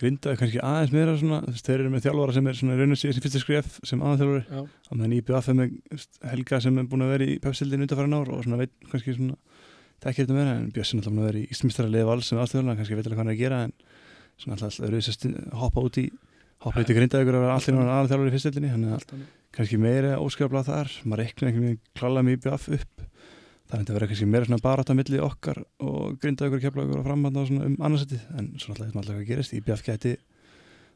grindaði 0.00 0.38
kannski 0.40 0.60
aðeins 0.60 0.92
meira 0.92 1.14
svona, 1.16 1.38
þú 1.46 1.54
veist, 1.54 1.68
þeir 1.68 1.82
eru 1.82 1.92
með 1.92 2.04
þjálfara 2.04 2.34
sem 2.36 2.48
er 2.50 2.58
svona 2.58 2.76
raunum 2.76 2.98
síðan 3.00 3.16
sem 3.16 3.24
fyrsta 3.24 3.40
skref 3.42 3.78
sem 3.88 4.02
aðþjálfari 4.04 4.42
Já, 4.44 4.60
og 4.66 4.98
meðan 4.98 5.14
IBF 5.16 5.48
er 5.48 5.56
með 5.56 6.04
Helga 6.32 6.60
sem 6.64 6.80
er 6.82 6.88
búin 6.90 7.06
að 7.06 7.12
vera 7.14 7.28
í 7.28 7.38
pepsildin 7.46 7.86
undanfæra 7.86 8.20
ár 8.20 8.32
og 8.36 8.44
svona 8.44 8.60
veit 8.60 8.74
kannski 8.90 9.16
svona 9.16 9.38
þekkir 10.04 10.26
þetta 10.26 10.36
meira 10.36 10.56
en 10.58 10.68
Björnsson 10.76 11.00
er 11.00 11.06
alltaf 11.06 11.16
búin 11.16 11.24
að 11.24 11.30
vera 11.30 11.40
í 11.40 11.48
Íslamistræðarlega 11.56 12.10
vals 12.10 12.28
sem 12.28 12.42
aðþjálfara, 12.42 12.76
kannski 12.82 12.98
veit 12.98 13.06
alveg 13.06 13.16
hvað 13.16 13.24
hann 13.24 13.32
er 13.32 13.36
að 13.38 13.42
gera 13.42 13.62
en 13.64 13.74
svona 14.36 14.58
alltaf 14.58 14.68
alltaf 14.68 14.88
öðru 14.90 15.56
hoppa 15.62 15.86
út 15.88 16.00
í 16.02 16.06
hoppa 16.66 16.84
út 16.84 16.92
í 16.92 16.96
grindaði 16.96 17.24
ykkur 17.24 17.38
að 17.40 17.46
vera 17.46 17.56
allir 17.56 17.92
aðþjálfari 17.96 18.28
í 18.28 18.36
fyrstildinni, 18.36 18.72
þannig 18.74 18.92
að 18.96 19.26
kannski 19.56 19.80
meira 19.80 20.18
óskaplega 20.20 20.68
þar, 20.68 20.92
maður 21.08 21.22
reiknar 21.24 21.48
einhvern 21.48 21.66
veginn 21.70 21.82
klálega 21.96 22.26
með 22.26 22.36
IBF 22.36 22.68
upp 22.76 23.06
þannig 23.66 23.76
að 23.76 23.82
þetta 23.82 23.96
verður 23.96 24.10
kannski 24.12 24.28
meira 24.30 24.46
svona 24.48 24.62
barátt 24.64 24.90
á 24.92 24.98
milli 24.98 25.20
okkar 25.26 25.60
og 25.82 26.16
grinda 26.22 26.46
ykkur 26.48 26.62
kefla 26.62 26.84
ykkur 26.86 27.00
að 27.02 27.06
framhanna 27.10 27.44
svona 27.48 27.68
um 27.70 27.76
annarsettið, 27.88 28.24
en 28.38 28.50
svona 28.62 28.76
alltaf 28.76 28.96
alltaf 29.02 29.14
hvað 29.16 29.28
gerist. 29.30 29.54
IBF 29.58 29.82
geti, 29.86 30.12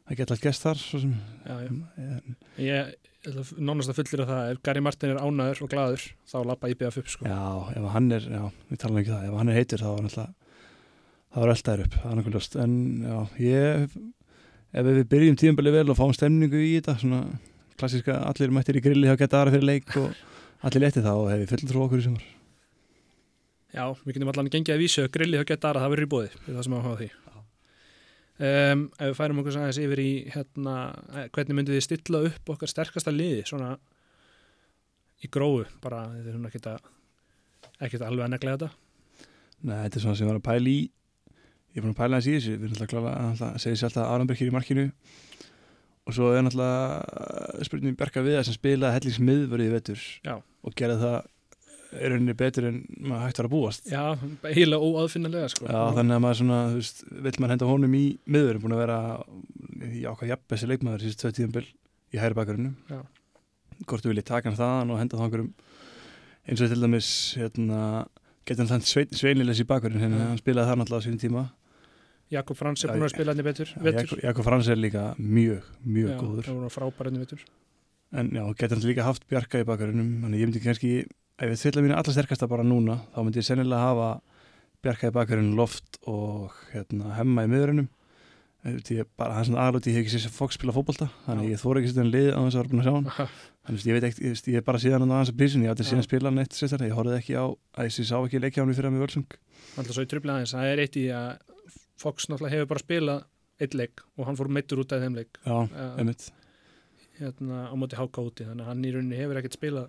það 0.07 0.19
geti 0.21 0.35
allt 0.35 0.45
gest 0.47 0.65
þar 0.67 0.83
Já, 0.87 1.55
já. 1.65 1.71
en, 1.71 2.37
Ég 2.61 2.93
að 3.31 3.51
nánast 3.61 3.91
að 3.91 3.99
fullir 4.01 4.23
að 4.23 4.31
það 4.31 4.51
ef 4.55 4.61
Gary 4.65 4.81
Martin 4.81 5.11
er 5.13 5.19
ánæður 5.21 5.59
og 5.65 5.69
glaður 5.69 6.05
þá 6.31 6.37
lappa 6.49 6.71
IBF 6.73 6.97
upp 7.03 7.11
sko. 7.11 7.27
já, 7.29 7.43
ef 7.77 7.89
hann 7.93 8.07
er 8.17 8.23
já, 8.25 8.41
við 8.71 8.79
tala 8.81 9.03
ekki 9.03 9.11
um 9.11 9.17
það, 9.19 9.27
ef 9.27 9.37
hann 9.41 9.51
er 9.51 9.59
heitur 9.59 9.83
þá 9.83 9.89
er 9.91 10.07
alltaf 10.07 10.31
það 11.31 11.43
var 11.45 11.53
alltaf 11.53 11.83
upp, 11.85 11.93
það 12.01 12.09
er 12.11 12.17
nákvæmlega 12.17 12.39
ljóst. 12.39 12.57
En 12.63 12.73
já, 13.05 13.19
ég 13.45 13.99
ef 14.71 14.89
við 14.89 15.01
byrjum 15.11 15.37
tíðanbili 15.37 15.75
vel 15.77 15.89
og 15.93 15.99
fáum 15.99 16.15
stemningu 16.17 16.59
í 16.65 16.73
þetta 16.79 16.97
svona 17.03 17.21
klassiska, 17.77 18.17
allir 18.31 18.51
mættir 18.57 18.79
í 18.79 18.83
grilli 18.83 19.07
hjá 19.09 19.17
geta 19.21 19.41
aðra 19.43 19.53
fyrir 19.59 19.69
leik 19.69 19.95
og 20.01 20.11
allir 20.65 20.87
letið 20.87 21.05
þá 21.05 21.13
og 21.13 21.29
hefur 21.31 21.51
full 21.53 21.69
trú 21.69 21.81
á 21.81 21.85
okkur 21.85 22.01
í 22.01 22.05
sumar 22.09 22.25
Já, 23.71 23.85
við 24.03 24.17
getum 24.17 24.31
allan 24.33 24.51
gengið 24.51 24.75
að 24.75 24.81
vísu 24.83 25.03
að 25.05 25.11
grilli 25.15 25.39
þá 25.39 25.45
geta 25.47 25.69
aðra 25.69 25.83
það 25.85 25.93
verður 25.93 26.07
í 26.07 26.11
bóði 26.11 26.31
við 26.45 26.55
það 26.55 26.65
sem 26.67 26.75
að 26.75 26.87
hafa 26.87 27.01
því. 27.01 27.09
Um, 28.41 28.87
Ef 28.97 29.11
við 29.11 29.17
færum 29.19 29.39
okkur 29.43 29.57
aðeins 29.61 29.79
yfir 29.83 29.99
í 30.01 30.11
hérna, 30.33 30.75
eh, 31.13 31.27
hvernig 31.35 31.57
myndið 31.57 31.75
þið 31.77 31.83
stilla 31.85 32.21
upp 32.25 32.51
okkar 32.55 32.71
sterkasta 32.71 33.13
liði 33.13 33.43
svona 33.45 33.75
í 35.21 35.29
grófu? 35.29 35.67
Bara 35.83 36.07
þetta 36.15 36.31
er 36.31 36.37
svona 36.37 36.49
ekkert 36.49 36.69
að 36.71 36.89
ekkert 37.85 38.05
alveg 38.07 38.25
að 38.25 38.33
negla 38.33 38.55
þetta. 38.55 38.71
Nei, 39.61 39.75
þetta 39.83 39.99
er 39.99 40.03
svona 40.05 40.17
sem 40.17 40.25
ég 40.25 40.31
var 40.31 40.39
að 40.41 40.47
pæla 40.47 40.71
í. 40.71 40.79
Ég 41.71 41.77
er 41.77 41.85
búin 41.85 41.93
að 41.93 41.99
pæla 42.01 42.19
þess 42.19 42.31
í 42.31 42.33
þessu. 42.35 42.55
Við 42.55 42.65
erum 42.65 42.75
alltaf 42.75 42.91
klála 42.91 43.11
að 43.21 43.59
segja 43.63 43.79
sér 43.79 43.89
alltaf 43.91 44.09
Aranbergir 44.09 44.49
í 44.49 44.55
markinu. 44.55 44.87
Og 46.09 46.17
svo 46.17 46.31
er 46.33 46.41
náttúrulega 46.41 47.67
spurning 47.67 47.99
Berka 47.99 48.23
við 48.25 48.39
sem 48.47 48.57
spilaði 48.57 48.97
hellingsmiðvörði 48.97 49.69
í 49.69 49.73
vetur 49.75 50.05
Já. 50.25 50.33
og 50.41 50.75
gerði 50.75 50.97
það 51.03 51.17
er 51.91 52.13
rauninni 52.13 52.35
betur 52.37 52.67
en 52.69 52.77
maður 52.99 53.25
hægt 53.25 53.41
var 53.41 53.47
að 53.49 53.53
búast 53.53 53.89
Já, 53.91 54.03
eiginlega 54.47 54.87
óaðfinnilega 54.87 55.49
sko. 55.51 55.67
Já, 55.67 55.81
þannig 55.97 56.15
að 56.17 56.23
maður 56.25 56.39
svona, 56.39 56.59
þú 56.71 56.79
veist, 56.79 57.03
vill 57.11 57.33
maður 57.37 57.53
henda 57.55 57.69
honum 57.71 57.97
í 57.97 58.03
miðvörðin, 58.31 58.63
búin 58.63 58.75
að 58.75 58.83
vera 58.83 58.99
í 59.91 60.03
ákvað 60.07 60.31
jafnbessi 60.31 60.69
leikmaður 60.71 61.05
síðust 61.05 61.23
tvö 61.23 61.33
tíðanbill 61.37 61.67
í 62.11 62.21
hægri 62.21 62.37
bakarinnum 62.37 62.75
Já. 62.91 63.01
hvort 63.87 64.05
þú 64.05 64.13
viljið 64.13 64.27
taka 64.31 64.51
hann 64.51 64.59
þaðan 64.59 64.93
og 64.93 65.01
henda 65.01 65.19
það 65.19 65.27
einhverjum 65.27 65.53
eins 66.47 66.61
og 66.63 66.71
til 66.71 66.81
dæmis 66.81 67.09
hérna, 67.37 67.79
geta 68.47 68.63
hann 68.63 68.71
þann 68.71 68.85
svein, 68.87 69.15
sveinilegs 69.15 69.63
í 69.63 69.67
bakurinn 69.69 70.01
hérna, 70.01 70.21
Já. 70.21 70.29
hann 70.31 70.41
spilaði 70.41 70.71
það 70.71 70.81
náttúrulega 70.81 71.03
á 71.03 71.07
sínum 71.07 71.21
tíma 71.21 71.47
Jakob 72.31 72.55
Frans 72.55 72.85
er 72.85 72.93
Já, 72.93 72.95
búin 72.95 73.07
að 73.09 73.15
spila 73.17 73.33
hann 73.33 73.43
í 73.43 73.47
betur 73.47 73.71
Já. 73.71 73.81
Jakob, 73.91 74.21
Jakob 74.23 74.47
Frans 74.47 74.69
er 74.71 74.79
líka 74.79 75.09
mjög, 75.19 75.67
mjög 75.83 76.13
góður 76.21 76.51
hann 77.03 77.19
í 77.19 77.23
vetur 77.25 77.43
en 78.11 78.31
já, 78.35 78.43
getur 78.59 78.77
hann 78.77 78.87
líka 78.87 79.07
haft 79.07 79.27
Bjarka 79.31 79.61
í 79.61 79.67
bakarinnum 79.67 80.25
þannig 80.25 80.41
ég 80.41 80.49
myndi 80.49 80.63
kannski, 80.63 80.91
ef 81.41 81.49
ég 81.49 81.61
þvilla 81.63 81.85
mínu 81.85 81.97
allra 81.97 82.13
sterkasta 82.13 82.49
bara 82.51 82.65
núna, 82.67 82.99
þá 83.15 83.23
myndi 83.23 83.41
ég 83.41 83.47
sennilega 83.47 83.87
hafa 83.89 84.11
Bjarka 84.81 85.11
í 85.11 85.13
bakarinnum 85.13 85.59
loft 85.59 85.99
og 86.09 86.55
hérna, 86.71 87.11
hemma 87.17 87.45
í 87.45 87.49
miðurinnum 87.51 87.89
það 88.61 88.99
er 89.01 89.45
svona 89.47 89.63
aðlóti 89.65 89.89
ég 89.89 89.97
hef 89.97 90.03
ekki 90.05 90.19
sér 90.21 90.33
Fox 90.35 90.57
spila 90.57 90.73
fótbolta, 90.75 91.07
þannig 91.25 91.47
Já. 91.47 91.51
ég 91.55 91.61
þóra 91.61 91.81
ekki 91.81 91.93
sér 91.95 92.09
lið 92.09 92.27
á 92.29 92.39
þess 92.41 92.57
að 92.57 92.59
vera 92.59 92.71
búin 92.71 92.81
að 92.81 92.85
sjá 92.85 92.93
hann. 92.93 93.07
Þannig 93.61 93.81
að 93.81 93.87
ég 93.89 93.95
veit 93.95 94.05
ekki, 94.07 94.21
ég, 94.25 94.41
ég 94.51 94.57
er 94.59 94.65
bara 94.65 94.81
síðan 94.81 95.05
á 95.09 95.17
hans 95.17 95.31
að 95.31 95.39
prísun 95.39 95.63
ég 95.65 95.73
átti 95.73 95.85
síðan 95.87 96.01
að 96.01 96.07
spila 96.07 96.29
hann 96.29 96.41
eitt 96.41 96.57
sérstar 96.57 96.83
ég 96.85 96.93
horfði 96.97 97.17
ekki 97.17 97.35
á, 97.37 97.45
að 97.77 97.89
ég 97.89 97.93
sá 98.09 98.17
ekki 98.19 98.41
leikja 98.41 98.61
hann 98.61 98.73
fyrir 98.77 98.89
að 98.89 98.95
með 98.95 99.03
völsung. 99.05 99.35
Alltaf 99.77 99.97
svo 99.97 100.05
í 100.05 100.09
trubla 100.09 100.35
aðeins, 100.37 100.53
það 100.53 100.69
er 100.69 100.81
eitt 100.85 100.97
í 100.97 101.05
að 101.13 101.29
Fox 102.01 102.29
náttúrulega 102.29 102.55
hefur 102.55 102.69
bara 102.73 102.83
spilað 102.85 103.25
eitt 103.61 103.77
leik 103.77 104.05
og 104.17 104.29
hann 104.29 104.37
fór 104.37 104.49
meittur 104.53 104.81
út 104.81 104.93
af 104.93 105.01
þeim 105.05 105.17
leik. 105.21 105.41
Já, 105.45 105.57
uh, 105.61 106.21
hérna 107.21 107.69
á 107.69 107.73
móti 107.77 107.97
háka 107.97 108.25
úti 108.25 108.47
þannig 108.47 108.65
að 108.65 108.71
hann 108.71 108.85
í 108.85 108.93
rauninni 108.95 109.19
hefur 109.21 109.37
ekkert 109.41 109.57
spilað 109.57 109.87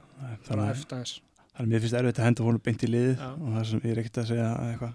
þannig 1.53 1.67
að 1.67 1.69
að 1.69 1.73
mér 1.73 1.83
finnst 1.85 1.99
erfitt 1.99 2.21
að 2.21 2.29
henda 2.29 2.47
honum 2.47 2.65
beint 2.67 2.83
í 2.83 2.91
liðið 2.91 3.23
Já. 3.23 3.31
og 3.33 3.49
það 3.57 3.67
sem 3.71 3.83
ég 3.83 3.93
er 3.93 4.01
ekkert 4.03 4.21
að 4.23 4.29
segja 4.31 4.51
eitthvað. 4.69 4.95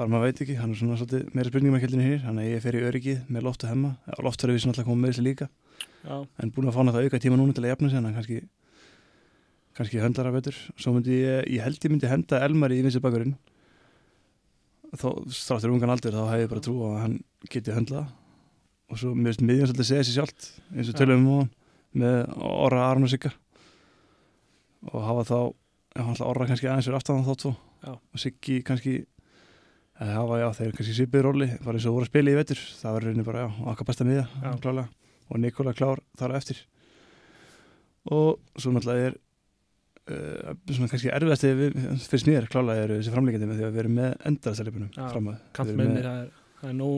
Bara 0.00 0.12
maður 0.12 0.30
veit 0.30 0.40
ekki, 0.44 0.56
hann 0.60 0.70
er 0.72 0.78
svona 0.80 0.96
svolítið 1.00 1.34
meira 1.36 1.50
spurningum 1.50 1.76
að 1.76 1.82
kjöldinu 1.84 2.06
hér, 2.06 2.22
þannig 2.24 2.46
að 2.46 2.54
ég 2.54 2.62
fer 2.64 2.78
í 2.78 2.84
öryggið 2.88 3.18
með 3.28 3.44
loft 3.48 3.64
og 3.66 3.72
hemma, 3.72 3.90
og 4.16 4.22
loft 4.24 4.40
fyrir 4.44 4.56
við 4.56 4.62
sem 4.64 4.72
alltaf 4.72 4.86
komum 4.86 5.02
með 5.04 5.12
þessi 5.12 5.24
líka. 5.26 5.50
Já, 6.06 6.16
en 6.40 6.52
búin 6.54 6.70
að 6.70 6.76
fá 6.78 6.80
það 6.86 7.04
auka 7.04 7.20
tíma 7.20 7.36
núna 7.36 7.56
til 7.56 7.64
að 7.66 7.72
jafna 7.74 7.90
sig 7.90 7.98
þannig 7.98 8.10
að 8.10 8.18
kannski 8.20 8.38
kannski 9.76 10.00
höndlara 10.00 10.32
betur. 10.34 10.56
Svo 10.80 10.94
myndi 10.94 11.20
ég, 11.20 11.44
ég 11.52 11.64
held 11.66 11.84
ég 11.84 11.92
myndi 11.92 12.08
henda 12.08 12.40
Elmar 12.46 12.72
í 12.72 12.80
vinsi 12.84 13.02
bakurinn 13.02 13.36
þó 14.98 15.10
stráttur 15.30 15.70
ungan 15.70 15.92
aldur 15.92 16.14
þá 16.14 16.24
hef 16.32 16.42
ég 16.42 16.50
bara 16.50 16.64
trú 16.64 16.74
að 16.88 16.96
hann 17.04 17.16
geti 17.50 17.74
höndla 17.74 18.06
og 18.90 18.98
svo 18.98 19.12
að 19.14 19.18
og 20.90 21.14
um 21.14 21.26
hann 22.80 23.06
og 24.90 25.02
hafa 25.04 25.24
þá 25.28 25.38
hann 25.96 26.12
ætla 26.14 26.28
Orra 26.30 26.46
kannski 26.48 26.68
aðeins 26.70 26.86
fyrir 26.88 27.00
aftan 27.00 27.24
þá 27.26 27.32
tvo 27.40 27.54
Já. 27.80 27.94
og 27.96 28.20
Siggi 28.22 28.60
kannski 28.66 28.94
eða 30.00 30.16
hafa 30.16 30.38
já, 30.40 30.46
þeir 30.56 30.76
kannski 30.76 30.96
svipið 30.96 31.24
róli 31.26 31.48
bara 31.64 31.76
eins 31.76 31.86
og 31.88 31.96
voru 31.96 32.06
að 32.06 32.12
spila 32.12 32.32
í 32.32 32.36
vetur. 32.38 32.60
Það 32.80 32.94
var 32.96 33.06
rauninni 33.06 33.24
bara, 33.26 33.46
okkar 33.72 33.88
besta 33.90 34.06
miða 34.08 34.26
Já. 34.32 34.52
klálega 34.62 34.86
og 35.30 35.40
Nikola 35.42 35.74
klár 35.76 36.00
þar 36.18 36.34
á 36.34 36.38
eftir. 36.40 36.62
Og 38.10 38.38
svo 38.56 38.72
náttúrulega 38.72 39.10
er 39.10 39.16
uh, 40.10 40.54
svona 40.70 40.90
kannski 40.90 41.12
erfiðast 41.12 42.06
fyrst 42.10 42.30
mér 42.30 42.48
klálega 42.50 42.86
eru 42.86 43.00
þessi 43.00 43.14
framleikandi 43.14 43.50
með 43.50 43.60
því 43.60 43.66
að 43.66 43.74
við 43.74 43.82
erum 43.84 43.98
með 44.00 44.14
endarastælipunum 44.30 44.92
fram 44.96 45.32
að 45.32 45.42
kantmennir, 45.58 46.08
það 46.08 46.22
er, 46.24 46.30
það 46.62 46.70
er 46.72 46.78
nú 46.80 46.90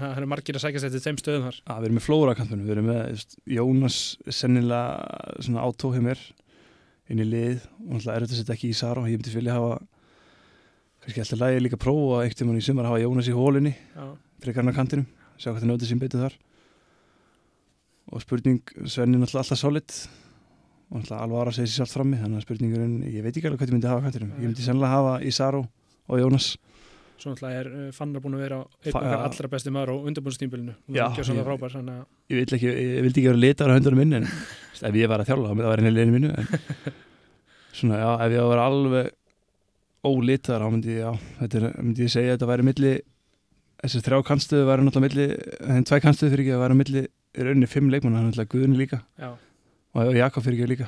það 0.00 0.18
er 0.18 0.28
margir 0.34 0.58
að 0.58 0.64
sækjast 0.66 0.88
eftir 0.90 1.04
þeim 1.06 1.20
stöðum 1.22 1.46
þar. 1.48 1.60
Að 1.70 1.78
við 1.78 1.88
erum 1.90 2.00
með 2.00 2.06
flóra 2.08 2.36
kantmennum, 2.40 2.66
við 2.66 2.76
erum 2.76 2.90
með 2.90 3.02
veist, 3.12 3.38
Jónas 3.58 4.00
sennilega 4.42 5.38
svona 5.46 5.68
átó 5.68 5.92
hjá 5.94 6.02
mér 6.04 6.26
inn 7.12 7.20
í 7.20 7.26
lið. 7.28 7.66
Og 7.84 7.96
náttúrulega 7.96 8.16
er 8.16 8.26
þetta 8.26 8.38
setja 8.40 8.56
ekki 8.56 8.70
í 8.70 8.78
Sara 8.78 9.04
ég 9.08 9.20
myndi 9.20 9.34
vilja 9.34 9.58
hafa 9.58 9.78
kannski 11.04 11.20
alltaf 11.20 11.40
lægi 11.42 11.60
líka 11.60 11.76
að 11.76 11.84
prófa 11.84 12.24
eitt 12.24 12.40
um 12.40 12.50
hann 12.50 12.60
í 12.60 12.64
sumar 12.64 12.86
að 12.88 12.94
hafa 12.94 13.04
Jónas 13.04 13.28
í 13.28 13.36
hólinni 13.36 13.74
fyrir 14.40 14.56
garna 14.56 14.72
kantinum, 14.76 15.06
sjá 15.36 15.50
hvað 15.50 15.62
það 15.62 15.70
njótið 15.70 15.90
sín 15.90 16.00
betur 16.00 16.24
þar. 16.24 16.36
Og 18.12 18.24
spurning 18.24 18.74
Svenni 18.84 19.20
náttúrulega 19.20 19.44
alltaf 19.44 19.60
solid. 19.60 19.96
Og 20.90 21.00
náttúrulega 21.00 21.22
alvara 21.24 21.52
segir 21.56 21.70
sér 21.72 21.82
sjálft 21.82 21.96
frammi 21.96 22.20
þannig 22.20 22.40
að 22.40 22.46
spurningurinn, 22.46 22.96
ég 23.08 23.24
veit 23.24 23.34
ekki 23.34 23.48
alveg 23.48 23.60
hvað 23.60 23.72
ég 23.72 23.76
myndi 23.78 23.90
hafa 23.90 24.04
kantinum. 24.06 24.32
Ég 24.38 24.48
myndi 24.48 24.64
sennilega 24.64 24.96
hafa 24.96 25.14
Isaro 25.28 25.64
og 26.08 26.20
Jónas 26.20 26.50
svo 27.18 27.32
náttúrulega 27.32 27.60
er 27.62 27.68
uh, 27.70 27.88
Fannar 27.96 28.22
búin 28.24 28.36
að 28.38 28.42
vera 28.44 28.58
einn 28.64 28.96
okkar 28.98 29.24
allra 29.28 29.50
besti 29.54 29.72
maður 29.74 29.92
á 29.94 29.96
undirbúinnstímbilinu 30.10 30.74
Já, 30.94 31.04
og 31.08 31.18
það 31.18 31.38
ég- 31.38 31.46
frábær 31.48 31.76
að 31.78 31.90
ég, 31.94 32.36
vil 32.38 32.58
ekki, 32.58 32.72
vildi 33.06 33.20
ekki 33.22 33.28
vera 33.30 33.42
litar 33.44 33.70
á 33.70 33.76
höndunum 33.76 34.00
minn 34.02 34.18
en 34.20 34.28
ef 34.90 34.98
ég 35.00 35.10
var 35.12 35.22
að 35.24 35.30
þjálfa 35.30 35.48
þá 35.48 35.54
myndi 35.54 35.66
það 35.66 35.72
vera 35.74 35.84
henni 35.84 35.94
leginu 35.98 36.16
mínu 36.18 36.32
en 36.34 36.94
svona 37.78 38.00
já, 38.02 38.08
ef 38.26 38.34
ég 38.34 38.38
var 38.38 38.44
að 38.44 38.54
vera 38.54 38.68
alveg 38.70 39.12
ólitar 40.04 40.60
þá 40.64 40.68
myndi 40.74 40.98
já, 41.00 41.10
þetta 41.40 41.60
er, 41.60 41.68
myndi 41.80 42.04
ég 42.06 42.12
segja 42.12 42.32
að 42.34 42.36
þetta 42.38 42.50
væri 42.52 42.66
milli 42.68 42.94
þessar 43.84 44.04
þrjá 44.08 44.18
kannstöðu 44.30 44.66
væri 44.68 44.84
náttúrulega 44.86 45.08
milli 45.08 45.26
þeim 45.70 45.86
tvæ 45.88 45.96
kannstöðu 46.04 46.32
fyrir 46.34 46.44
ekki 46.44 46.54
að 46.56 46.62
væri 46.64 46.76
milli 46.80 47.02
í 47.04 47.44
rauninni 47.48 47.68
fimm 47.68 47.88
leikmann, 47.92 48.14
hann 48.18 48.28
er 48.28 48.30
náttúrulega 48.30 48.52
Guðni 48.54 48.78
líka. 48.78 49.00
Já, 49.18 49.32
og 49.98 50.12
Jakob 50.14 50.44
fyrir 50.46 50.60
ekki 50.60 50.68
líka. 50.70 50.86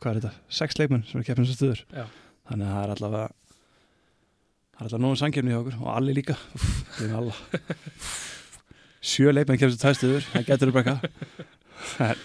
Hvað 0.00 0.10
er 0.12 0.20
þetta, 0.20 0.30
sex 0.60 0.78
leikmenn 0.78 1.02
sem 1.08 1.20
er 1.20 1.26
keppin 1.26 1.48
sem 1.48 1.56
stöður 1.58 1.80
Já. 1.92 2.04
þannig 2.48 2.68
að 2.68 2.76
það 2.76 2.84
er 2.86 2.92
allavega 2.94 3.24
það 4.80 4.86
er 4.86 4.88
allavega 4.88 5.02
nógu 5.04 5.18
sangefni 5.20 5.52
hjá 5.52 5.60
okkur 5.60 5.76
og 5.84 5.88
allir 5.92 6.16
líka. 6.16 6.36
Sjö 9.00 9.32
leikmenn 9.32 9.60
keppin 9.60 9.74
sem 9.76 9.80
tvær 9.80 9.96
stöður 9.96 10.26
það 10.32 10.46
getur 10.50 10.72
upp 10.72 10.78
eitthvað 10.80 11.00
En, 12.04 12.18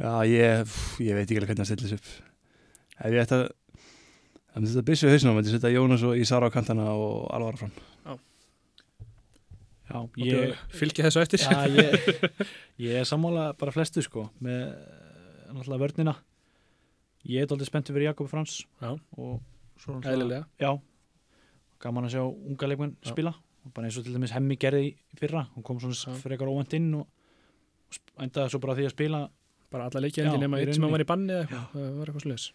já, 0.00 0.12
ég, 0.28 0.74
ég 1.00 1.16
veit 1.16 1.24
ekki 1.30 1.38
alveg 1.40 1.48
hvernig 1.52 1.62
það 1.62 1.68
stillis 1.70 1.94
upp. 1.96 2.10
Ef 3.02 3.14
ég 3.14 3.22
ætti 3.22 3.38
að 3.38 3.44
ef 3.48 4.58
ég 4.60 4.66
þetta 4.68 4.84
byssu 4.90 5.08
hausnum, 5.08 5.36
myndi 5.38 5.48
ég 5.48 5.56
setja 5.56 5.70
Jónas 5.72 6.04
og 6.04 6.18
Ísara 6.20 6.50
á 6.52 6.54
kantana 6.54 6.90
og 6.92 7.24
alvara 7.32 7.56
fram 7.62 7.72
Já, 9.92 9.98
ég 10.20 10.36
ég, 10.52 10.60
fylgja 10.72 11.04
þessu 11.08 11.20
eftir. 11.20 11.42
Já, 11.44 11.64
ég, 11.68 12.28
ég 12.86 13.00
er 13.02 13.08
sammála 13.08 13.50
bara 13.60 13.72
flestu 13.74 14.00
sko 14.04 14.26
með 14.44 14.60
eh, 14.70 15.50
náttúrulega 15.52 15.82
vörnina. 15.82 16.14
Ég 17.28 17.44
er 17.44 17.52
aldrei 17.52 17.68
spenntið 17.68 17.96
fyrir 17.98 18.08
Jakob 18.12 18.30
Frans 18.30 18.54
Já. 18.80 18.92
og 18.92 19.42
svo 19.80 19.96
náttúrulega- 19.98 20.14
eðlilega. 20.14 20.46
Já, 20.62 20.70
gaman 21.82 22.08
að 22.08 22.16
sjá 22.16 22.22
unga 22.24 22.70
leikmenn 22.70 22.96
spila. 23.06 23.34
Bara 23.72 23.86
eins 23.86 23.98
og 23.98 24.06
til 24.06 24.14
dæmis 24.16 24.32
hemmi 24.34 24.56
gerði 24.58 24.96
fyrra 25.18 25.44
hún 25.54 25.66
kom 25.66 25.78
svona 25.82 26.16
frekar 26.18 26.50
óvænt 26.50 26.74
inn 26.78 26.88
og 26.98 27.06
endaði 28.22 28.50
svo 28.54 28.62
bara 28.62 28.74
því 28.78 28.88
að 28.88 28.96
spila 28.96 29.20
bara 29.72 29.86
alla 29.86 30.02
leikið 30.02 30.24
Já, 30.24 30.26
endi 30.30 30.42
nema 30.42 30.58
eitt 30.58 30.74
sem 30.74 30.82
hann 30.82 30.96
var 30.96 31.04
í 31.04 31.06
banni 31.08 31.36
eða 31.36 31.44
eitthvað, 31.46 31.86
var 31.98 32.10
eitthvað 32.10 32.24
sluðis 32.26 32.48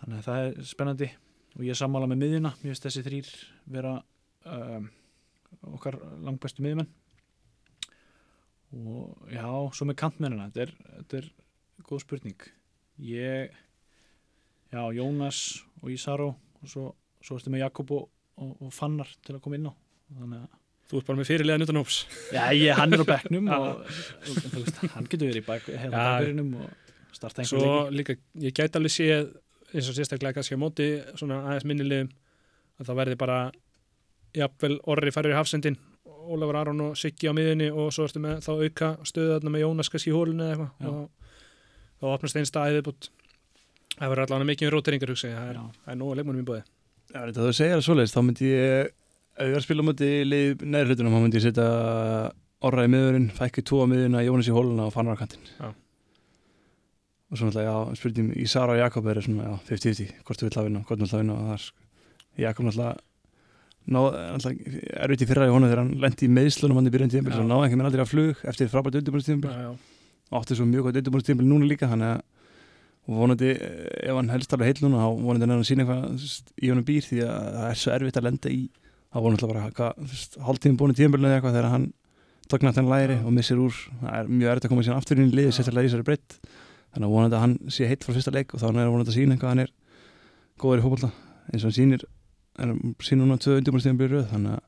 þannig 0.00 0.16
að 0.16 0.26
það 0.28 0.46
er 0.46 0.70
spennandi 0.70 1.10
og 1.54 1.62
ég 1.62 1.78
sammála 1.78 2.08
með 2.10 2.22
miðjuna. 2.24 2.52
Mér 2.60 2.72
finnst 2.72 2.86
þessi 2.88 3.04
þrýr 3.06 3.30
vera 3.76 3.94
um, 4.50 4.88
okkar 5.76 5.98
langbestu 6.24 6.64
miðjumenn. 6.64 6.90
Og 8.74 9.30
já, 9.30 9.46
svo 9.76 9.86
með 9.86 10.00
kantmennina 10.02 10.48
þetta 10.48 10.64
er, 10.64 10.72
þetta 10.96 11.20
er 11.20 11.28
góð 11.86 12.02
spurning. 12.02 12.48
Ég 13.06 13.54
já, 14.74 14.82
Jónas 14.98 15.44
og 15.80 15.92
Ísaró 15.94 16.32
og 16.34 16.70
svo, 16.70 16.88
svo 17.22 17.38
ertu 17.38 17.54
með 17.54 17.68
Jakob 17.68 17.94
og, 17.94 18.08
og, 18.40 18.52
og 18.60 18.72
Fannar 18.74 19.10
til 19.24 19.36
að 19.36 19.42
koma 19.44 19.58
inn 19.58 19.68
á. 19.70 19.72
Þannig 20.14 20.44
að 20.44 20.60
þú 20.90 21.00
ert 21.00 21.08
bara 21.08 21.20
með 21.20 21.28
fyrirlega 21.30 21.66
utan 21.66 21.80
hóps. 21.80 21.98
Já, 22.34 22.42
ég, 22.52 22.74
hann 22.76 22.92
er 22.92 23.04
á 23.04 23.06
bekknum 23.08 23.46
Já. 23.48 23.54
og, 23.56 23.86
og 24.28 24.58
veist, 24.58 24.82
hann 24.94 25.08
getur 25.08 25.30
verið 25.30 25.40
í 25.40 25.46
bak, 25.46 25.64
hérna 25.70 25.94
Já. 25.94 26.10
bakverðinum 26.10 26.52
og 26.60 27.16
starta 27.16 27.42
einhver 27.44 27.62
svo 27.62 27.72
leiki. 27.88 27.96
líka, 28.00 28.16
ég 28.44 28.56
gæti 28.58 28.80
alveg 28.80 28.94
séð 28.94 29.32
eins 29.74 29.88
og 29.90 29.96
sérstaklega 29.96 30.36
kannski 30.36 30.58
á 30.58 30.60
móti 30.60 30.88
svona 31.18 31.40
aðeins 31.48 31.66
minnilegum 31.70 32.12
að 32.78 32.90
það 32.90 33.00
verði 33.00 33.18
bara 33.24 33.38
jafnvel 34.34 34.76
orri 34.92 35.14
færir 35.14 35.34
í 35.34 35.38
hafsendin 35.38 35.80
Ólafur 36.24 36.56
Aron 36.56 36.80
og 36.80 36.94
Siggi 36.96 37.28
á 37.28 37.36
miðunni 37.36 37.66
og 37.72 37.90
svo 37.92 38.06
ertu 38.08 38.20
með 38.22 38.38
þá 38.46 38.52
auka 38.54 38.88
stöðu 39.04 39.34
þarna 39.34 39.52
með 39.52 39.64
Jónas 39.64 39.90
kannski 39.92 40.08
í 40.08 40.14
hólunni 40.14 40.46
eða 40.46 40.54
eitthvað. 40.54 40.88
Og 40.88 42.00
þá 42.00 42.06
opnast 42.14 42.38
einn 42.40 42.48
staðið 42.48 42.86
bútt 42.86 43.10
það 43.94 44.08
verður 44.10 44.24
allavega 44.24 44.48
mikið 44.50 44.68
um 44.68 44.72
róteringar 44.74 45.12
hugsa 45.12 45.28
ég, 45.30 45.36
það 45.36 45.50
er, 45.52 45.60
er 45.92 45.98
nógu 46.00 46.16
leikmannum 46.18 46.42
í 46.44 46.48
bóði 46.48 46.62
Já, 47.12 47.20
þetta 47.26 47.44
þú 47.44 47.52
segir 47.54 47.74
það 47.76 47.84
svoleiðis, 47.88 48.14
þá 48.14 48.20
myndi 48.24 48.50
ég 48.50 48.92
ef 49.34 49.48
ég 49.48 49.54
var 49.54 49.60
að 49.60 49.66
spila 49.66 49.84
á 49.84 49.88
móti 49.88 50.10
lið 50.28 50.64
neður 50.64 50.90
hlutunum 50.92 51.14
þá 51.14 51.22
myndi 51.24 51.40
ég 51.40 51.44
setja 51.44 51.66
orra 52.64 52.84
í 52.86 52.90
miðurinn 52.92 53.30
fækki 53.34 53.64
tvo 53.66 53.82
á 53.82 53.86
miðuna, 53.90 54.22
Jónas 54.24 54.50
í 54.50 54.54
hóluna 54.54 54.86
og 54.88 54.94
fannar 54.94 55.18
á 55.18 55.20
kantinn 55.20 55.48
Já. 55.58 55.68
og 57.28 57.38
svo 57.38 57.48
náttúrulega, 57.48 57.72
já, 57.72 57.98
spurning 57.98 58.30
í 58.38 58.46
Sara 58.50 58.76
og 58.76 58.80
Jakob 58.80 59.08
er 59.10 59.20
svona, 59.24 59.48
já, 59.50 59.54
50-50, 59.72 60.14
hvort 60.24 60.40
þú 60.40 60.48
vill 60.48 60.60
að 60.62 60.68
vinna 60.68 60.84
hvort 60.84 61.00
þú 61.00 61.04
vill 61.04 61.16
að 61.18 61.24
vinna 61.24 61.34
og 61.34 61.50
það 61.50 61.56
er 61.58 62.44
Jakob 62.44 62.68
náttúrulega 62.68 62.94
ná, 63.84 64.00
náttúrulega 64.38 64.84
erfitt 65.04 65.24
í 65.26 65.28
fyrra 65.28 65.48
í 65.48 65.54
honum 65.54 65.70
þegar 65.72 65.82
hann 65.82 65.92
lendi 66.06 66.28
í 66.28 66.34
meðslunum 66.38 66.78
hann 66.80 66.88
í 66.88 66.94
byrjun 66.94 67.12
tíðanbíl, 67.14 67.34
Já. 67.34 67.40
svo 67.40 67.48
náði 67.50 67.66
ekki 67.68 67.80
með 67.80 67.90
aldrei 67.90 68.04
að 68.06 68.12
flug 68.14 68.46
eftir 68.48 68.72
frábært 68.72 69.82
og 70.32 70.40
átti 70.40 70.56
svo 70.56 70.64
mjög 70.66 70.86
gott 70.88 70.96
undirbúrstíðanbíl 70.98 71.46
núna 71.46 71.66
líka 71.68 71.86
þannig 71.90 72.14
að 72.14 72.22
og 73.04 73.18
vonandi, 73.20 73.50
eh, 73.52 74.08
ef 74.08 74.16
hann 74.16 74.32
helst 74.32 74.52
alveg 74.54 74.70
heill 74.70 74.82
núna 74.86 75.02
þá 75.02 75.08
vonandi 75.20 75.46
nefnir 75.46 75.64
að 75.64 75.68
sína 75.68 75.80
eitthvað 75.84 76.04
í 76.56 76.70
honum 76.72 76.86
býr 76.88 77.04
því 77.04 77.18
að 77.26 77.48
það 77.56 77.66
er 77.68 77.78
svo 77.80 77.90
erfitt 77.92 78.18
að 78.20 78.26
lenda 78.28 78.48
í 78.48 78.62
þá 79.12 79.18
voru 79.20 79.32
náttúrulega 79.34 79.54
bara 79.54 79.70
hvað, 79.76 79.92
hálftíðin 80.46 80.78
búin 80.80 80.92
í 80.94 80.96
tíðanbílinu 80.98 81.28
eða 81.28 81.36
eitthvað 81.38 81.56
þegar 81.58 81.72
hann 81.74 81.86
tóknar 82.48 82.74
þann 82.76 82.90
læri 82.92 83.16
og 83.20 83.30
missir 83.32 83.58
úr. 83.60 83.74
Það 84.00 84.14
er 84.18 84.24
mjög 84.28 84.50
erfitt 84.52 84.64
að 84.64 84.72
koma 84.72 84.82
síðan 84.84 85.00
aftur 85.00 85.16
í 85.20 85.22
liði 85.28 85.52
sérstaklega 85.52 85.84
í 85.84 85.88
þessari 85.90 86.08
breytt 86.08 86.30
þannig 86.94 87.06
að 87.08 87.14
vonandi 87.14 87.36
að 87.36 87.44
hann 87.44 87.56
sé 87.76 87.82
heitt 87.88 88.04
frá 88.04 88.12
fyrsta 88.16 88.34
leik 88.34 88.48
og 88.54 88.58
þá 88.60 88.66
er 88.68 88.92
vonandi 88.92 89.10
að 89.12 89.18
sína 89.18 89.32
eitthvað 89.34 89.52
hann 89.52 89.64
er 89.64 89.72
góður 90.60 90.80
í 90.80 90.84
fótbolta 90.84 91.10
eins 91.52 91.62
og 91.62 91.68
hann 91.68 91.78
sýnir 91.78 92.02
hann 92.58 92.78
sýnir 93.02 93.24
núna 93.24 93.40
tvö 93.42 93.52
undirbúrstíðanbíl 93.60 94.12
röð 94.12 94.26
þannig 94.30 94.52
að 94.54 94.62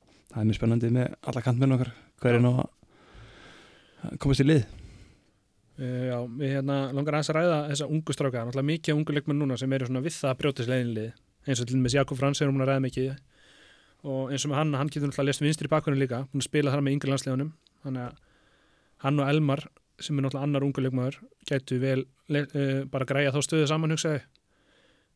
það 4.32 4.66
já, 5.78 6.18
við 6.40 6.52
hérna 6.56 6.76
langar 6.96 7.18
aðeins 7.18 7.30
að 7.32 7.38
ræða 7.38 7.60
þessa 7.70 7.88
ungu 7.92 8.16
stráka, 8.16 8.44
náttúrulega 8.46 8.70
mikið 8.72 8.98
ungu 8.98 9.16
leikmenn 9.16 9.40
núna 9.42 9.58
sem 9.60 9.72
eru 9.76 9.88
svona 9.88 10.04
við 10.04 10.16
það 10.16 10.32
að 10.32 10.38
brjóta 10.42 10.68
leiðinlið. 10.70 11.10
Eins 11.46 11.62
og 11.62 11.68
til 11.68 11.78
dæmis 11.78 11.96
Jakob 11.96 12.18
Frans 12.18 12.42
erum 12.42 12.56
hún 12.56 12.64
að 12.64 12.72
ræða 12.72 12.84
mikið. 12.86 13.10
Og 14.06 14.32
eins 14.32 14.46
og 14.46 14.52
með 14.52 14.60
hann, 14.60 14.76
hann 14.80 14.90
getur 14.92 15.10
náttúrulega 15.10 15.30
lest 15.30 15.44
vinstri 15.44 15.70
bakkunni 15.70 16.00
líka, 16.00 16.24
að 16.26 16.46
spila 16.46 16.72
þar 16.72 16.84
með 16.86 16.96
yngri 16.96 17.12
landslegunum 17.12 17.52
þannig 17.86 18.06
að 18.06 18.22
hann 19.04 19.20
og 19.20 19.30
Elmar 19.30 19.62
sem 20.00 20.18
er 20.18 20.26
náttúrulega 20.26 20.48
annar 20.48 20.66
ungu 20.66 20.82
leikmaður 20.84 21.20
gætu 21.48 21.78
vel 21.80 22.02
uh, 22.04 22.82
bara 22.90 23.08
græja 23.08 23.32
þá 23.34 23.40
stöðu 23.44 23.68
saman 23.70 23.94
hugsaði 23.94 24.20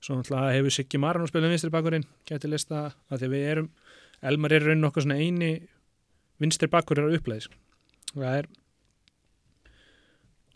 svo 0.00 0.16
náttúrulega 0.16 0.54
hefur 0.56 0.76
Siggi 0.76 1.00
Maran 1.00 1.26
að 1.26 1.32
spila 1.32 1.50
vinstri 1.52 1.72
bakkurinn 1.74 2.06
gæti 2.28 2.50
lesta 2.50 2.86
að 3.10 3.24
því 3.24 3.32
við 3.34 3.48
erum 3.54 3.68
Elmar 4.30 4.54
er 4.56 4.66
raun 4.68 4.82
nokkuð 4.84 5.06
svona 5.06 5.20
eini 5.20 5.52
vinstri 6.40 6.70
bakkur 6.72 7.00
er 7.00 7.10
að 7.10 7.18
uppleiðis 7.20 7.50
það 8.14 8.38
er 8.38 8.50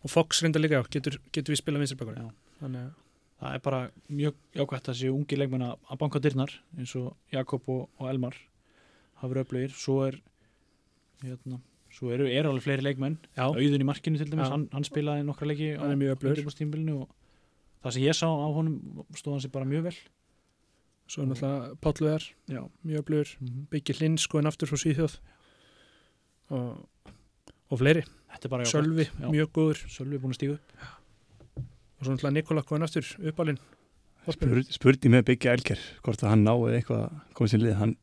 og 0.05 0.12
Fox 0.12 0.43
reyndar 0.45 0.62
líka 0.62 0.83
getur, 0.93 1.19
getur 1.33 1.55
við 1.55 1.62
spila 1.62 1.81
Já. 1.81 2.29
þannig 2.61 2.81
að 2.85 2.93
það 3.40 3.55
er 3.57 3.62
bara 3.64 3.81
mjög 4.09 4.35
jákvæmt 4.55 4.88
að 4.88 4.99
séu 5.01 5.12
ungi 5.14 5.38
leikmenn 5.38 5.64
að 5.67 5.99
banka 6.01 6.21
dyrnar 6.23 6.53
eins 6.79 6.95
og 6.97 7.14
Jakob 7.33 7.67
og, 7.69 7.88
og 7.99 8.11
Elmar 8.11 8.37
hafa 9.21 9.31
verið 9.33 9.47
öflugir. 9.47 9.75
Svo 9.77 9.99
er 10.07 10.19
hérna, 11.25 11.61
svo 11.93 12.12
eru 12.14 12.29
er 12.31 12.49
alveg 12.49 12.64
fleiri 12.67 12.87
leikmenn. 12.87 13.19
Já, 13.37 13.47
auðun 13.49 13.85
í 13.85 13.88
markinu 13.88 14.21
til 14.21 14.31
dæmis, 14.31 14.51
hann, 14.53 14.67
hann 14.73 14.87
spilaði 14.87 15.27
nokkra 15.27 15.51
leiki 15.51 15.75
á 15.77 15.83
hann 15.83 15.95
er 15.95 16.01
mjög 16.01 16.17
öflugur. 16.17 16.35
undirbúrstímbilinu 16.38 16.97
og 17.05 17.14
það 17.85 17.97
sem 17.97 18.07
ég 18.07 18.19
sá 18.19 18.27
á 18.29 18.49
honum 18.57 19.05
stóð 19.17 19.37
hann 19.37 19.45
sér 19.45 19.55
bara 19.55 19.71
mjög 19.71 19.88
vel. 19.90 19.97
Svo 21.05 21.25
er 21.25 21.29
náttúrulega 21.29 21.77
Pállvegar 21.85 22.27
já, 22.49 22.62
mjög 22.85 23.05
öflugur. 23.05 23.37
Mhm. 23.40 23.69
Byggir 23.73 24.01
Lind 24.01 24.23
skoðin 24.25 24.51
aftur 24.51 24.71
frá 24.71 24.81
Svíþjóð. 24.81 25.19
Og, 26.55 26.85
og 27.75 27.81
fleiri. 27.83 28.05
Þetta 28.35 28.49
er 28.49 28.53
bara 28.55 28.67
jákvæmt. 28.67 28.75
Sölvi, 28.75 29.07
Já. 29.11 29.29
mjög 29.35 29.51
góður. 29.59 29.83
Sölvi 29.95 30.19
er 30.19 30.23
búin 30.25 30.35
að 30.35 30.39
stígu 30.41 30.57
upp. 30.57 30.87
Og 31.59 32.07
svo 32.07 32.15
náttúrulega 32.15 32.37
Nikola 32.39 32.63
skoðin 32.65 32.87
aftur 32.89 33.11
uppalinn. 33.31 33.61
Spurði, 34.25 34.63
spurði 34.73 35.11
með 35.13 35.27
Byggja 35.29 35.53
Elker 35.59 35.81
hvort 36.05 36.23
að 36.25 36.31
hann 36.33 36.47
náði 36.47 36.79
eitthvað 36.79 37.03
að 37.05 37.19
koma 37.37 37.51
sér 37.53 37.61
lið. 37.67 37.75
Hann 37.83 37.97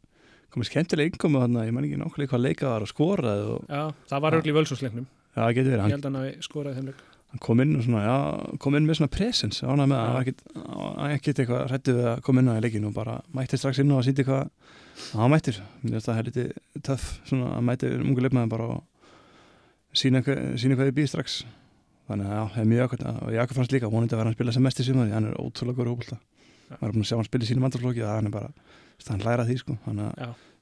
komið 0.52 0.68
skemmtilega 0.68 1.10
innkomu 1.12 1.40
hann 1.42 1.56
ég 1.64 1.72
man 1.74 1.86
ekki 1.88 1.98
nákvæmlega 2.02 2.32
hvað 2.34 2.44
leika 2.44 2.68
var 2.74 2.84
og 2.86 2.90
skoraði 2.92 3.44
og 3.54 3.70
já, 3.72 3.84
það 4.12 4.24
var 4.26 4.36
Já. 4.36 4.38
örgli 4.42 4.56
völsumsleiknum 4.58 5.06
já, 5.08 5.40
það 5.40 5.54
getur 5.56 5.72
verið, 5.72 5.78
ég 5.78 5.82
hann, 5.86 5.94
held 5.96 6.08
að 6.10 6.18
hann 6.20 6.44
skoraði 6.44 6.76
þeim 6.82 6.90
leik. 6.92 7.04
hann 7.32 7.42
kom 7.46 7.62
inn 7.64 7.72
og 7.80 7.86
svona, 7.86 8.02
já, 8.04 8.18
kom 8.66 8.76
inn 8.76 8.90
með 8.90 9.00
svona 9.00 9.14
presens 9.16 9.62
ánað 9.64 9.88
með 9.94 10.02
Já. 10.02 10.10
hann 10.12 11.16
ekkit 11.16 11.40
eitthvað 11.46 11.64
hrættu 11.72 11.96
við 11.96 12.10
að 12.12 12.22
koma 12.28 12.44
inn 12.44 12.52
á 12.52 12.56
í 12.60 12.64
leikinu 12.68 12.92
og 12.92 12.98
bara 13.00 13.16
mætti 13.40 13.62
strax 13.62 13.80
inn 13.80 13.96
og 13.96 14.04
síndi 14.04 14.28
hvað 14.28 14.44
að 14.44 15.22
hann 15.24 15.32
mættir, 15.38 15.62
það 16.04 16.20
helviti 16.20 16.46
töff 16.84 17.08
svona 17.32 17.54
að 17.56 17.66
mætti 17.72 17.94
ungu 17.96 18.26
leifmaður 18.28 18.52
bara 18.58 18.68
og 18.76 18.84
sína, 19.94 20.22
sína 20.60 20.78
hvað 20.78 20.92
þið 20.92 20.98
býð 21.00 21.10
strax. 21.12 21.40
Þannig 22.10 22.28
að 22.28 22.36
já, 22.36 22.44
það 22.54 22.62
er 22.62 22.70
mjög 22.72 22.86
ákvæmt 22.88 23.08
og 23.12 23.34
Jakob 23.36 23.58
fannst 23.58 23.74
líka, 23.76 23.90
vonandi 23.92 24.16
að 24.16 24.22
vera 24.22 24.32
að 24.32 24.38
spila 24.38 24.54
sem 24.56 24.66
mest 24.66 24.82
í 24.82 24.86
sumari 24.88 25.14
hann 25.16 25.30
er 25.30 25.38
ótrúlega 25.40 25.78
góður 25.78 25.92
hópulta 25.94 26.18
maður 26.80 26.88
er 26.88 26.96
búin 26.96 27.04
að 27.06 27.10
sjá 27.10 27.18
hann 27.18 27.28
spila 27.28 27.46
í 27.46 27.50
sínum 27.50 27.68
andarflóki 27.68 28.04
hann 28.06 28.30
er 28.30 28.34
bara, 28.34 28.50
hann 29.10 29.24
læra 29.26 29.46
því 29.48 29.58
sko. 29.62 29.78
Hann 29.86 30.02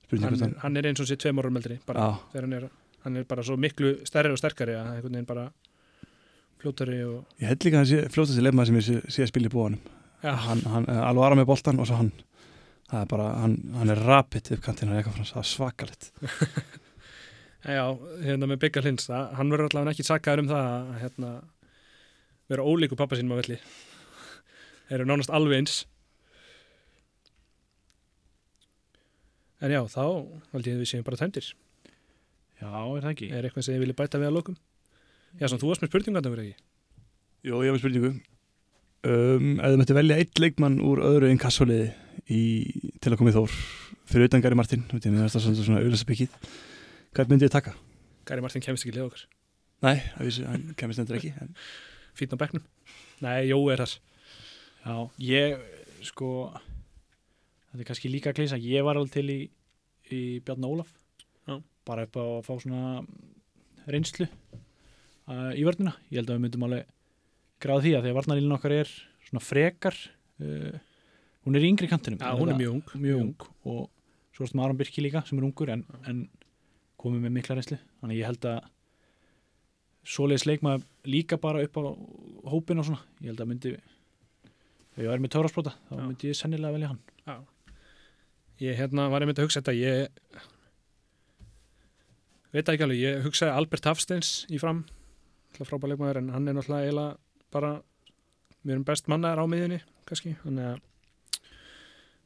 hann, 0.10 0.56
hann 0.64 0.80
er 0.80 0.90
eins 0.90 1.02
og 1.04 1.10
sér 1.10 1.20
tveim 1.22 1.42
árum 1.42 1.60
eldri 1.60 1.78
hann 1.86 2.56
er, 2.58 2.70
hann 3.06 3.20
er 3.20 3.28
bara 3.30 3.46
svo 3.46 3.58
miklu 3.62 3.96
stærri 4.10 4.32
og 4.34 4.40
sterkari 4.42 4.78
að 4.78 4.96
einhvern 4.96 5.18
veginn 5.20 5.30
bara 5.30 5.46
fljótari 6.60 7.04
og 7.06 7.44
ég 7.44 7.52
held 7.52 7.68
líka 7.68 7.78
að 7.78 7.84
hann 7.84 7.92
sé 7.92 8.14
fljótast 8.16 8.42
í 8.42 8.46
leifmaður 8.46 8.72
sem 8.72 8.80
ég 8.80 8.88
sé, 8.88 8.98
sé 9.06 9.26
að 9.26 9.32
spila 9.34 9.52
í 9.52 9.54
búanum 9.54 9.84
já, 10.24 10.34
hann, 10.48 10.66
hann 10.66 10.90
eh, 10.90 11.04
alveg 11.06 11.28
aðra 11.28 11.40
með 11.40 11.50
boltan 11.52 11.80
og 11.80 11.90
svo 11.90 12.02
hann. 12.02 12.12
Það 12.90 13.04
er 13.04 13.10
bara, 13.12 13.26
hann, 13.44 13.58
hann 13.78 13.94
er 13.94 14.00
rapid 14.02 14.50
upp 14.56 14.64
kantinn 14.66 14.90
á 14.90 14.98
Jakob 14.98 15.14
Frans, 15.14 15.36
það 15.36 15.44
er 15.44 15.50
svakalegt 15.52 16.10
já, 17.66 17.86
hérna 18.24 18.50
með 18.50 18.62
Byggja 18.64 18.84
það, 18.86 19.32
hann 19.38 19.54
verður 19.54 19.70
allavega 19.70 19.96
ekki 19.96 20.08
sakkaður 20.08 20.44
um 20.46 20.52
það 20.52 20.68
að 20.74 20.92
hérna, 21.04 21.32
vera 22.50 22.66
ólíku 22.66 23.00
pappa 23.00 23.20
sínum 23.20 23.36
á 23.36 23.42
velli. 23.42 23.60
Þeir 24.90 25.00
eru 25.00 25.10
nánast 25.10 25.34
alveg 25.34 25.60
eins. 25.60 25.80
En 29.60 29.74
já, 29.76 29.82
þá 29.92 30.06
held 30.54 30.70
ég 30.70 30.78
að 30.78 30.86
við 30.86 30.92
séum 30.94 31.04
bara 31.04 31.20
tæmdir 31.20 31.52
já, 32.60 32.68
er 32.68 33.04
það 33.04 33.14
ekki? 33.14 33.30
Er 33.32 33.48
eitthvað 33.48 33.66
sem 33.66 33.76
ég 33.76 33.84
vilja 33.84 33.98
bæta 33.98 34.20
við 34.20 34.30
að 34.30 34.36
lokum? 34.38 34.58
Já, 35.40 35.46
svona 35.48 35.62
þú 35.62 35.72
varst 35.72 35.84
með 35.84 35.92
spurningan 35.92 36.30
ekki? 36.30 36.56
Jó, 37.48 37.54
ég 37.64 37.70
hef 37.70 37.76
með 37.76 37.84
spurningu. 37.84 38.12
Um, 39.08 39.52
Ef 39.64 39.72
þið 39.72 39.78
mætti 39.80 39.96
velja 39.96 40.18
eitt 40.20 40.42
leikmann 40.44 40.80
úr 40.84 41.00
öðru 41.08 41.30
en 41.32 41.40
kassoliði 41.40 41.86
í, 42.28 42.42
til 43.00 43.14
að 43.14 43.20
koma 43.22 43.32
í 43.32 43.36
Þór 43.38 43.54
fyrir 44.10 44.28
utan 44.28 44.44
Gary 44.44 44.58
Martin, 44.60 44.84
það 44.92 45.30
svona, 45.38 45.56
svona 45.56 45.80
auðvitað 45.80 46.02
Hvað 47.16 47.32
myndið 47.32 47.48
þið 47.48 47.54
taka? 47.56 47.74
Gary 48.30 48.44
Martin 48.46 48.64
kemist 48.64 48.86
ekki 48.86 48.96
leið 48.96 49.08
okkar. 49.08 49.24
Nei, 49.86 49.96
vissi, 50.20 50.44
hann 50.46 50.66
kemist 50.78 51.02
endur 51.02 51.18
ekki 51.18 51.32
en, 51.42 51.56
fítn 52.18 52.38
á 52.38 52.42
bekknum. 52.42 52.66
Nei, 53.26 53.50
Jó 53.50 53.58
er 53.74 53.82
þar. 53.82 53.96
Já, 54.80 54.96
ég 55.26 55.64
sko 56.06 56.30
þetta 57.70 57.82
er 57.82 57.90
kannski 57.90 58.12
líka 58.12 58.32
að 58.32 58.40
klísa 58.40 58.60
ég 58.62 58.86
var 58.86 59.00
alveg 59.00 59.16
til 59.16 59.26
í, 59.34 59.40
í 60.14 60.22
Bjarni 60.46 60.70
Ólaf. 60.70 60.94
Já. 61.50 61.58
bara 61.90 62.06
upp 62.06 62.20
á 62.22 62.26
að 62.26 62.46
fá 62.46 62.54
svona 62.62 62.82
reynslu 63.90 64.28
uh, 64.30 65.52
í 65.58 65.66
vörnina. 65.66 65.96
Ég 66.14 66.22
held 66.22 66.30
að 66.30 66.38
við 66.38 66.44
myndum 66.46 66.68
alveg 66.68 66.92
gráða 67.64 67.86
því 67.86 67.94
að 67.98 68.06
því 68.06 68.12
að 68.12 68.20
varnarlílun 68.20 68.58
okkar 68.60 68.76
er 68.78 68.92
svona 69.26 69.44
frekar 69.44 69.98
uh, 70.44 70.76
hún 71.46 71.58
er 71.58 71.66
í 71.66 71.72
yngri 71.74 71.90
kantinum. 71.90 72.22
Já, 72.22 72.38
hún 72.38 72.54
er 72.54 72.60
mjög 72.60 72.78
ung. 72.78 72.94
mjög 73.02 73.24
ung. 73.24 73.48
Og 73.66 73.88
svo 74.36 74.46
erstum 74.46 74.62
Aron 74.64 74.78
Birki 74.80 75.02
líka 75.04 75.26
sem 75.26 75.42
er 75.42 75.50
ungur 75.50 75.74
en, 75.74 75.84
en 76.06 76.28
komið 77.00 77.24
með 77.26 77.36
mikla 77.38 77.58
reynslu. 77.58 77.80
Þannig 78.02 78.20
ég 78.20 78.30
held 78.30 78.50
að 78.50 78.60
svoleiðis 80.10 80.48
leikmaður 80.50 80.86
líka 81.10 81.40
bara 81.42 81.64
upp 81.64 81.80
á 81.80 81.84
hópin 82.52 82.82
og 82.82 82.88
svona. 82.90 83.02
Ég 83.22 83.32
held 83.32 83.44
að 83.44 83.50
myndi 83.52 83.74
ef 85.00 85.02
ég 85.06 85.10
væri 85.12 85.24
með 85.24 85.34
törfarsprota 85.36 85.76
þá 85.88 85.96
Já. 85.96 86.04
myndi 86.04 86.30
ég 86.30 86.38
sennilega 86.38 86.76
velja 86.76 86.92
hann. 86.94 87.02
Ég 88.60 88.76
hérna 88.76 89.08
var 89.12 89.24
einmitt 89.24 89.40
að 89.40 89.48
hugsa 89.48 89.62
þetta, 89.62 89.76
ég 89.80 90.10
veit 92.52 92.72
ekki 92.74 92.84
alveg, 92.84 93.00
ég 93.00 93.22
hugsaði 93.24 93.56
Albert 93.56 93.88
Hafsteins 93.88 94.32
í 94.52 94.60
fram, 94.60 94.82
frábæð 95.56 95.94
leikmaður 95.94 96.20
en 96.20 96.34
hann 96.34 96.50
er 96.50 96.58
náttúrulega 96.58 96.90
eiginlega 96.90 97.54
bara, 97.56 97.70
við 98.66 98.76
erum 98.76 98.88
best 98.90 99.08
mannaðar 99.12 99.46
á 99.48 99.52
miðjunni, 99.54 99.80
kannski, 100.10 100.34
þannig 100.44 100.74
að 100.74 101.40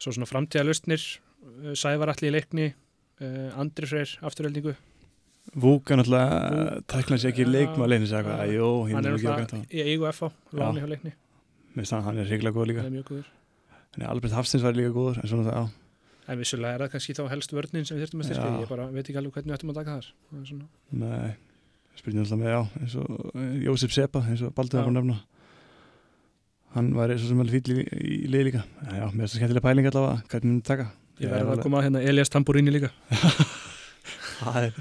svo 0.01 0.15
svona 0.15 0.29
framtíða 0.31 0.65
lustnir, 0.65 1.05
Sævar 1.75 2.07
allir 2.13 2.31
í 2.31 2.33
leikni, 2.37 2.69
uh, 3.21 3.59
Andri 3.61 3.89
Freyr, 3.89 4.17
afturheldingu, 4.25 4.75
Vúk 5.59 5.91
er 5.91 5.99
náttúrulega 5.99 6.81
tækla 6.87 7.17
sér 7.19 7.33
ekki 7.33 7.43
jú, 8.55 8.67
ég 8.87 8.95
hann 8.95 9.05
er 9.05 9.11
er 9.11 9.17
náttúrulega 9.17 9.67
í 9.67 9.85
eigu 9.91 10.07
FH, 10.07 10.31
láni 10.55 10.79
hjá 10.79 10.87
leikni, 10.87 11.13
finnst 11.75 11.95
hann, 11.97 12.19
er 12.23 12.29
reyngilega 12.31 12.55
góð 12.55 12.69
líka. 12.71 12.85
Er 13.99 14.07
Albert 14.09 14.33
Hafstins 14.33 14.63
var 14.63 14.77
líka 14.77 14.93
góður 14.95 15.19
en 15.19 15.29
svona 15.29 15.49
það, 15.49 15.57
já, 15.59 15.79
En 16.31 16.39
vissulega 16.39 16.77
er 16.77 16.85
það 16.85 16.93
kannski 16.93 17.13
þá 17.17 17.25
helst 17.33 17.51
vörnin 17.51 17.83
sem 17.85 17.97
við 17.97 18.05
þurftum 18.05 18.21
að 18.23 18.29
styrkja, 18.29 18.51
ég 18.63 18.69
bara 18.71 18.85
veit 18.93 19.03
ekki 19.03 19.19
alveg 19.19 19.35
hvernig 19.35 19.51
við 19.51 19.57
ættum 19.57 19.73
að 19.73 19.79
taka 19.81 19.97
þar. 19.97 20.07
Er 20.39 21.01
nei 21.03 21.33
spurning 21.99 22.23
alltaf 22.23 22.39
með, 22.39 22.49
já, 22.49 22.61
eins 22.79 22.95
og 22.97 23.37
eh, 23.37 23.53
Jósef 23.67 23.93
Sepa, 23.93 24.23
eins 24.31 24.41
og 24.45 24.53
Baldur 24.55 24.81
var 24.81 24.89
að 24.89 24.95
nefna. 24.97 25.19
Hann 26.73 26.89
var 26.97 27.13
svo 27.13 27.29
sem 27.29 27.41
vel 27.43 27.51
fýll 27.51 27.75
í, 27.75 27.83
í 27.83 28.31
lið 28.33 28.47
líka. 28.49 28.63
Já, 28.87 29.03
mér 29.11 29.19
finnst 29.19 29.35
það 29.35 29.39
skemmtilega 29.41 29.65
pæling 29.67 29.89
allavega, 29.89 30.23
hvernig 30.31 30.49
myndi 30.49 30.67
taka 30.71 30.87
ég 31.21 31.29
verði 31.29 31.43
að 31.43 31.51
alveg. 31.53 31.63
koma 31.65 31.77
að 31.79 31.85
hérna 31.87 32.01
Elias 32.09 32.31
Tamburini 32.33 32.73
líka. 32.73 32.89
Það 34.43 34.57
er, 34.63 34.73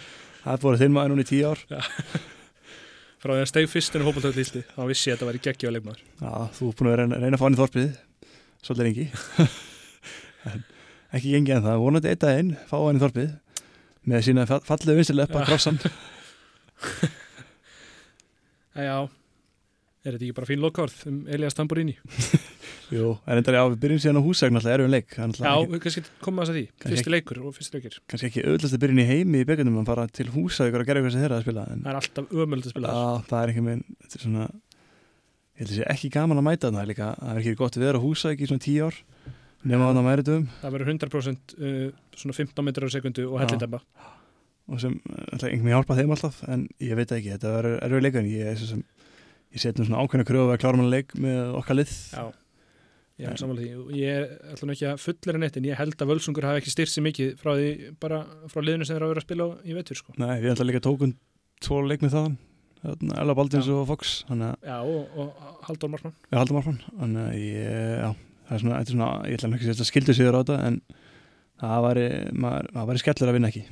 er 0.53 0.63
búin 0.63 0.79
þinn 0.81 0.95
maður 0.97 1.13
núna 1.13 1.25
í 1.27 1.29
tíu 1.29 1.45
ár. 1.53 1.61
Frá 3.23 3.31
því 3.37 3.43
að 3.45 3.51
steg 3.53 3.69
fyrst 3.71 3.95
en 3.99 4.03
hópaltöð 4.07 4.39
lísti 4.41 4.63
þá 4.73 4.81
vissi 4.89 5.11
ég 5.11 5.15
að 5.15 5.21
þetta 5.21 5.29
væri 5.31 5.43
geggjöð 5.45 5.75
leikmaður. 5.77 6.01
Já, 6.23 6.33
þú 6.57 6.71
er 6.73 6.79
búin 6.81 6.91
að 6.93 6.97
reyna, 7.03 7.21
reyna 7.23 7.37
að 7.37 7.43
fá 7.43 7.47
hann 7.47 7.55
í 7.57 7.61
þorpið. 7.61 7.91
Svolítið 8.63 8.89
lengi. 8.89 9.07
En 10.53 10.65
Ekki 11.15 11.29
gengi 11.37 11.53
en 11.55 11.63
það, 11.63 11.77
vonandi 11.85 12.09
eitt 12.11 12.25
að 12.27 12.39
einn 12.41 12.49
Fá 12.67 12.73
hann 12.81 12.97
í 12.99 13.03
þorpið 13.03 13.29
Með 14.11 14.23
sína 14.27 14.43
fall- 14.49 14.65
fallegu 14.67 14.97
vinstileppa 14.99 15.43
krossan 15.47 15.77
Já, 18.75 18.97
er 20.03 20.17
þetta 20.17 20.25
ekki 20.25 20.35
bara 20.35 20.49
fín 20.49 20.63
lokárð 20.65 20.97
um 21.11 21.21
Elias 21.31 21.55
Tamburini? 21.55 21.95
Jú, 22.91 23.13
en 23.27 23.39
endar 23.41 23.57
já, 23.57 23.63
við 23.71 23.79
byrjum 23.85 24.01
síðan 24.03 24.19
á 24.19 24.27
húsæk 24.27 24.53
Náttúrulega 24.53 24.77
erum 24.79 24.89
við 24.89 24.95
leik. 24.97 25.09
Það 25.15 25.23
er 25.23 25.47
Já, 25.47 25.55
við 25.73 25.83
kannski 25.85 26.03
þess 26.03 26.53
að 26.53 26.57
því. 26.57 26.65
Kannski 26.83 26.97
Fyrsti 26.97 27.13
leikur 27.15 27.41
og 27.43 27.57
fyrsti 27.57 27.79
leikir. 27.79 27.99
kannski 28.11 28.29
ekki 28.31 28.45
auðvitað 28.47 28.77
að 28.77 28.83
byrjun 28.85 29.03
í 29.03 29.07
heimi 29.13 29.43
í 29.43 29.49
byggandum 29.49 29.79
að 29.83 29.91
fara 29.93 30.07
til 30.09 30.29
húsæk 30.33 30.73
og 30.73 30.87
gera 30.89 31.01
eitthvað 31.01 31.15
sem 31.15 31.25
þeirra 31.25 31.39
að 31.39 31.47
spila 31.47 31.67
en 31.69 31.83
Það 31.83 31.93
er 31.93 32.01
alltaf 32.01 32.33
ömöld 32.33 32.67
að 32.67 32.75
spila 32.75 32.95
Já, 32.97 33.05
það 33.29 33.43
er 33.43 33.53
ekki 33.53 33.67
minn 33.69 33.85
Þetta 34.03 34.19
er 34.19 34.25
svona 34.27 34.47
Ég 35.53 35.63
held 35.63 35.71
að 35.73 35.77
sé 35.79 35.91
ekki 35.93 36.13
gaman 36.17 36.41
að 36.43 36.49
mæta 36.49 36.73
það 36.73 36.91
líka 36.91 37.13
Það 37.21 37.33
er 37.33 37.43
ekki 37.43 37.59
gott 37.63 37.79
að 37.79 37.87
vera 37.87 38.01
á 38.01 38.05
húsæk 38.07 38.43
í 38.43 38.49
svona 38.51 38.67
tíu 38.67 38.89
ár 38.89 38.99
þannig 39.63 39.87
að 39.87 40.03
mæri 40.09 40.27
dögum 40.27 40.49
Það 40.63 40.75
verður 40.75 40.93
100% 40.97 41.55
uh, 41.55 41.87
svona 42.19 42.37
15 42.41 42.67
metrar 42.67 42.91
á 42.91 42.95
sekundu 42.97 43.29
og 43.29 43.39
Já. 43.39 43.45
hellindemba 43.45 43.83
og 44.71 44.81
sem 44.81 44.95
ætla 45.33 45.49
einhvern 45.51 45.67
veginn 45.67 45.75
hjálpa 45.75 45.97
alltaf 45.99 46.43
ég 46.81 46.95
veit 46.99 47.11
það 47.11 47.19
ekki, 47.19 47.33
þetta 47.35 47.55
verður 47.57 47.79
erfið 47.87 48.05
leikur 48.07 48.23
en 48.23 48.31
ég, 48.31 48.51
er 48.53 48.61
svo 48.61 48.69
sem, 48.71 48.85
ég 49.53 49.63
set 49.65 49.79
nú 49.79 49.87
svona 49.89 50.05
ákveðna 50.05 50.27
kröfu 50.29 50.55
að 50.55 50.61
klára 50.63 50.81
mann 50.81 50.93
leik 50.93 51.15
með 51.19 51.41
okkar 51.59 51.79
lið. 51.81 51.95
Já, 52.13 52.23
er 53.21 53.41
sammála 53.41 53.61
því. 53.63 53.99
Ég 53.99 54.17
er 54.17 54.25
alltaf 54.53 54.67
nú 54.69 54.75
ekki 54.75 54.89
að 54.91 55.03
fullera 55.03 55.43
neitt 55.43 55.59
en 55.59 55.69
ég 55.69 55.79
held 55.79 55.97
að 56.01 56.13
Völsungur 56.13 56.47
hafi 56.49 56.63
ekki 56.63 56.73
styrt 56.73 56.93
sér 56.93 57.07
mikið 57.07 57.35
frá 57.41 57.53
því 57.59 57.69
bara 58.03 58.23
frá 58.53 58.63
liðinu 58.65 58.89
sem 58.89 58.97
þeir 58.97 59.05
hafa 59.05 59.13
verið 59.13 59.23
að 59.23 59.29
spila 59.29 59.47
á 59.47 59.49
í 59.63 59.77
vetur 59.77 60.01
sko. 60.01 60.17
Nei, 60.17 60.33
við 60.41 60.55
ætla 60.55 60.69
líka 60.69 60.83
tókum 60.85 61.15
tvo 61.63 61.83
leik 61.87 62.03
með 62.03 62.17
þaðan 62.17 62.41
Þarna, 62.83 63.15
Ella 63.23 63.35
Baldins 63.39 63.69
Já. 63.71 63.75
og 63.79 63.85
Fox 63.87 64.13
þannig 64.27 64.49
að 64.49 64.65
Já, 64.67 64.79
og, 64.83 65.13
og 65.23 65.59
Halldór 65.69 65.93
Marsmann 65.93 66.15
við 66.33 66.41
haldum 66.41 66.59
áfram 66.59 66.81
þannig 66.89 67.29
að 67.29 67.37
ég, 67.39 67.93
já, 68.01 68.09
það 68.49 68.57
er 68.57 68.65
svona, 68.65 68.81
er 68.81 68.91
svona 68.91 69.11
ég 69.29 69.39
ætla 69.39 69.51
nú 69.53 69.59
ekki 69.59 69.69
að 69.69 69.77
setja 69.77 69.87
skildu 69.87 70.17
sigur 70.19 70.35
á 70.35 70.41
þetta 70.41 70.57
en 70.67 70.81
það 71.63 71.85
væri, 71.87 72.09
maður, 72.43 72.71
það 72.75 72.91
væri 72.91 73.03
skellur 73.05 73.31
að 73.31 73.39
vinna 73.39 73.53
ekki. 73.53 73.63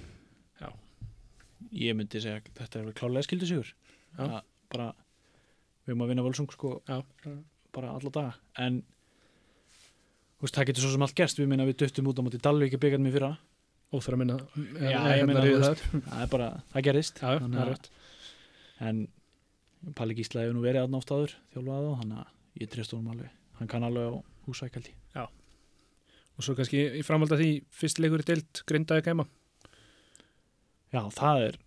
Ég 1.80 1.94
myndi 1.94 2.18
segja 2.22 2.38
að 2.40 2.48
þetta 2.58 2.80
er 2.80 2.86
vel 2.88 2.94
klálega 2.98 3.26
skildu 3.26 3.46
sigur. 3.46 3.68
Já. 3.70 4.20
Það 4.20 4.38
bara 4.74 4.86
við 4.94 5.92
erum 5.92 6.02
að 6.04 6.10
vinna 6.12 6.24
völsung 6.26 6.50
sko 6.54 6.72
Já, 6.86 6.96
bara 7.74 7.92
alla 7.96 8.14
daga. 8.14 8.32
En 8.62 8.80
veist, 10.40 10.56
það 10.56 10.68
getur 10.70 10.84
svo 10.86 10.92
sem 10.94 11.06
allt 11.06 11.16
gerst. 11.20 11.40
Við 11.40 11.50
minna 11.52 11.66
við 11.68 11.78
döttum 11.84 12.10
út 12.10 12.20
á 12.20 12.22
móti 12.26 12.40
Dalvík 12.42 12.76
í 12.76 12.80
byggarnum 12.82 13.10
í 13.10 13.14
fyrra. 13.14 13.32
Óþur 13.90 14.16
að 14.16 14.22
minna. 14.22 14.36
Já, 14.80 14.98
hérna 15.02 15.16
ég 15.18 15.46
rífið 15.46 15.56
þú 15.56 15.64
þar. 15.66 15.80
það 16.10 16.22
er 16.24 16.30
bara, 16.34 16.50
það 16.74 16.86
gerist. 16.88 17.20
Já, 17.20 17.32
já, 17.34 17.40
það 17.46 17.60
er 17.64 17.72
rétt 17.74 17.90
en 18.80 19.00
Palli 19.96 20.14
Gísla 20.16 20.44
hefur 20.44 20.56
nú 20.56 20.62
verið 20.64 20.86
aðna 20.86 21.00
oft 21.00 21.10
áður 21.12 21.34
þjálfað 21.52 21.84
á, 21.84 21.92
þannig 22.00 22.20
að 22.22 22.62
ég 22.62 22.70
treyst 22.72 22.94
honum 22.96 23.12
alveg. 23.12 23.34
Hann 23.60 23.68
kann 23.68 23.84
alveg 23.84 24.08
á 24.08 24.14
húsækaldi 24.48 24.94
Og 26.40 26.44
svo 26.46 26.54
kannski 26.56 26.78
í 26.96 27.02
framhald 27.04 27.34
að 27.36 27.42
því 27.42 27.48
fyrsti 27.76 28.00
leikur 28.00 28.22
í 28.22 28.26
deild 28.30 28.60
grindaði 28.64 29.04
gæma 29.10 29.26
já, 30.88 31.02
það 31.12 31.42
er 31.50 31.58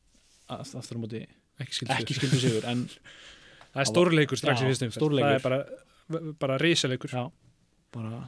aftur 0.58 0.98
á 0.98 1.02
móti 1.04 1.22
Ekki 1.62 2.16
skildu 2.18 2.40
sigur. 2.42 2.66
en 2.66 2.88
Það 3.74 3.82
er 3.84 3.90
stórleikur 3.90 4.38
strax 4.38 4.62
Já, 4.62 4.66
í 4.66 4.74
fyrstum. 4.74 5.14
Það 5.14 5.36
er 5.36 5.44
bara, 5.46 5.60
bara 6.42 6.58
risaleikur 6.62 7.14
já, 7.14 7.24
bara 7.94 8.24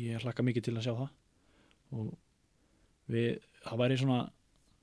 ég 0.00 0.24
hlakka 0.24 0.44
mikið 0.46 0.66
til 0.68 0.76
að 0.76 0.84
sjá 0.86 0.92
það 0.94 1.08
og 1.96 2.10
við, 3.10 3.40
það 3.66 3.82
væri 3.82 3.98
svona 4.00 4.20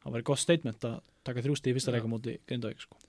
það 0.04 0.16
væri 0.16 0.28
gott 0.30 0.42
statement 0.42 0.88
að 0.90 0.98
taka 1.28 1.44
þrjústi 1.46 1.72
í 1.72 1.76
fyrsta 1.78 1.92
Já. 1.92 1.96
leika 1.98 2.12
móti 2.12 2.38
Grindavík 2.48 2.84
sko. 2.84 3.00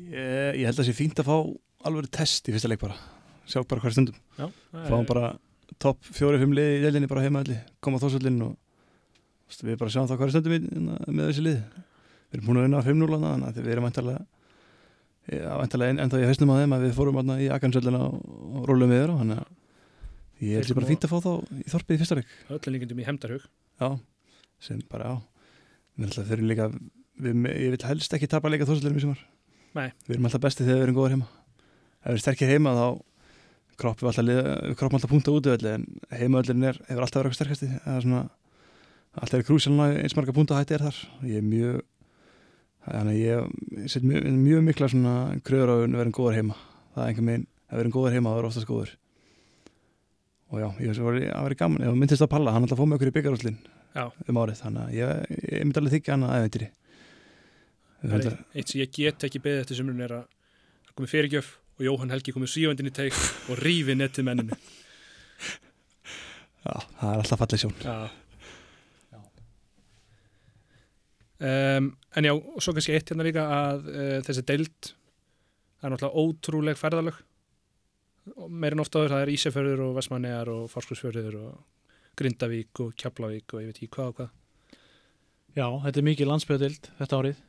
ég, 0.00 0.60
ég 0.60 0.66
held 0.66 0.74
að 0.74 0.82
það 0.82 0.90
sé 0.90 0.96
fínt 0.96 1.22
að 1.22 1.30
fá 1.30 1.36
alveg 1.88 2.10
test 2.14 2.48
í 2.48 2.54
fyrsta 2.54 2.70
leik 2.72 2.82
bara 2.82 2.98
sjá 3.48 3.62
bara 3.68 3.84
hver 3.84 3.96
stundum 3.96 4.18
Já, 4.38 4.46
fáum 4.88 5.08
bara 5.08 5.32
topp 5.82 6.04
fjóri-fimm 6.14 6.54
lið 6.56 6.76
í 6.78 6.82
delinni 6.84 7.10
bara 7.10 7.24
heima 7.24 7.42
allir, 7.42 7.62
koma 7.82 7.98
á 7.98 8.02
þósvöldin 8.04 8.42
og 8.46 8.58
við 9.62 9.78
bara 9.80 9.92
sjáum 9.92 10.08
það 10.08 10.20
hvað 10.20 10.28
er 10.28 10.34
stundum 10.36 10.54
í, 10.56 10.60
hérna, 10.68 10.98
með 11.08 11.30
þessi 11.30 11.46
lið 11.46 11.58
við 12.32 12.38
erum 12.38 12.46
búin 12.48 12.60
að 12.60 12.66
vinna 12.68 12.80
á 12.80 12.88
5-0 12.88 13.12
hana, 13.12 13.32
þannig 13.32 13.48
að 13.50 13.66
við 13.66 13.74
erum 13.74 13.86
vantarlega 13.88 14.24
vantarlega 15.30 16.02
ennþá 16.02 16.22
í 16.22 16.28
hausnum 16.30 16.52
á 16.54 16.56
þeim 16.60 16.76
að 16.76 16.86
við 16.86 16.94
fórum 16.96 17.18
hana, 17.20 17.36
í 17.38 17.50
Akansvöldina 17.54 18.00
og, 18.08 18.22
og 18.58 18.64
rólum 18.70 18.90
við 18.90 19.02
þeirra 19.02 19.18
þannig 19.20 19.42
að 19.42 19.50
ég 20.42 20.56
Þeir 20.62 20.72
ég 20.72 20.78
bara 20.80 20.90
fínt 20.90 21.06
að 21.06 21.12
fá 21.12 21.18
þá 21.22 21.32
í 21.62 21.68
þorpið 21.70 21.94
í 21.94 22.00
fyrsta 22.00 22.18
leik 22.18 22.32
öllum 22.50 22.74
líkendum 22.74 23.02
í 23.02 23.06
hemdarhug 23.06 23.44
já, 23.46 23.88
sem 24.58 24.82
bara 24.90 25.12
við 25.94 26.08
ætla 26.08 26.26
fyrir 26.26 26.48
líka 26.48 26.66
við, 27.22 27.46
ég 27.52 27.76
vil 27.76 27.86
helst 27.86 28.16
ekki 28.16 28.30
tapa 28.30 28.50
leika 28.50 28.66
þósvöldinum 28.66 28.98
í 28.98 29.04
sumar. 29.04 29.22
Nei. 29.72 29.88
við 30.06 30.16
erum 30.16 30.28
alltaf 30.28 30.42
besti 30.42 30.66
þegar 30.66 30.80
við 30.80 30.84
erum 30.86 30.98
góður 30.98 31.14
heima. 31.16 31.28
Ef 32.02 32.04
við 32.04 32.12
erum 32.12 32.22
sterkir 32.24 32.52
heima 32.52 32.74
þá 32.76 32.86
kroppum 33.82 34.10
alltaf, 34.10 35.10
punta 35.10 35.32
út 35.32 35.48
en 35.48 35.86
heimaöllin 36.12 36.68
er, 36.68 36.78
hefur 36.88 37.06
alltaf 37.06 37.22
verið 37.22 37.30
eitthvað 37.30 37.38
sterkasti. 37.38 37.70
Það 37.84 37.96
er 37.96 38.04
svona, 38.06 38.22
alltaf 39.22 39.38
er 39.38 39.46
krúsalna 39.48 39.88
eins 40.02 40.16
marga 40.18 40.36
punta 40.36 40.58
hætti 40.58 40.76
er 40.76 40.84
þar. 40.88 41.00
Ég 41.28 41.40
er 41.40 41.46
mjög 41.46 41.80
þannig 42.86 43.12
að 43.12 43.20
ég, 43.20 43.86
set 43.92 44.06
mjög, 44.06 44.26
mjög 44.42 44.66
mikla 44.66 44.90
svona 44.90 45.14
kröður 45.46 45.72
á 45.72 45.74
að 45.76 45.96
vera 46.00 46.16
góður 46.18 46.38
heima. 46.40 46.58
Það 46.92 47.04
er 47.04 47.12
einhver 47.12 47.28
megin, 47.28 47.46
að 47.70 47.80
vera 47.82 47.94
góður 47.96 48.16
heima 48.16 48.34
það 48.34 48.42
er 48.42 48.50
oftast 48.50 48.68
góður. 48.68 48.92
Og 50.52 50.60
já, 50.60 50.68
ég 50.84 51.00
var, 51.00 51.18
að 51.22 51.46
vera 51.48 51.60
gaman, 51.62 51.86
ég 51.86 51.96
myndist 51.96 52.24
að 52.26 52.32
palla 52.34 52.52
hann 52.52 52.66
alltaf 52.66 52.80
fóð 52.82 52.90
með 52.90 52.98
okkur 52.98 53.08
í 53.08 53.16
byggarúslin 53.16 53.58
Já. 53.96 54.04
um 54.28 54.40
árið, 54.42 54.58
þannig 54.60 54.82
að 54.82 54.96
ég, 54.98 55.36
ég 55.48 55.62
myndi 55.64 55.80
alveg 55.80 55.94
þykja 55.96 56.16
hann 56.18 56.26
að 56.28 56.66
Það 58.02 58.24
er 58.26 58.38
eitt 58.58 58.70
sem 58.72 58.80
ég 58.82 58.94
get 58.96 59.24
ekki 59.28 59.40
beðið 59.42 59.60
eftir 59.62 59.78
sumrun 59.78 60.02
er 60.02 60.14
að 60.16 60.22
það 60.88 60.94
komi 60.98 61.10
fyrirgjöf 61.12 61.50
og 61.78 61.84
Jóhann 61.86 62.10
Helgi 62.10 62.34
komið 62.34 62.50
svífandinn 62.50 62.90
í 62.90 62.94
teik 62.96 63.18
og 63.52 63.60
rífi 63.62 63.94
nettið 63.94 64.26
menninu. 64.26 64.58
Já, 66.62 66.74
það 66.98 67.06
er 67.12 67.22
alltaf 67.22 67.42
fallið 67.42 67.62
sjón. 67.62 67.76
Já. 67.86 68.10
Um, 71.42 71.88
en 72.16 72.28
já, 72.28 72.32
og 72.34 72.62
svo 72.62 72.74
kannski 72.76 72.96
eitt 72.96 73.12
hérna 73.12 73.26
líka 73.26 73.44
að 73.48 73.86
uh, 73.92 74.16
þessi 74.26 74.44
deild 74.48 74.92
það 75.82 75.86
er 75.88 75.94
náttúrulega 75.94 76.22
ótrúleg 76.22 76.78
ferðalög. 76.78 77.22
En 78.32 78.82
ofta 78.82 79.00
áður 79.00 79.14
það 79.16 79.24
er 79.24 79.32
Ísafjörður 79.32 79.80
og 79.88 79.96
Vestmannegar 79.96 80.50
og 80.52 80.68
Farskursfjörður 80.70 81.38
og 81.40 81.56
Grindavík 82.18 82.82
og 82.84 82.92
Keflavík 82.94 83.56
og 83.56 83.64
ég 83.64 83.72
veit 83.72 83.80
ekki 83.80 83.90
hvað 83.96 84.12
og 84.12 84.20
hvað. 84.20 84.30
Já, 85.56 85.66
þetta 85.86 85.98
er 85.98 86.06
mikið 86.06 86.30
landsbyggadild 86.30 86.86
þetta 87.00 87.18
árið 87.18 87.40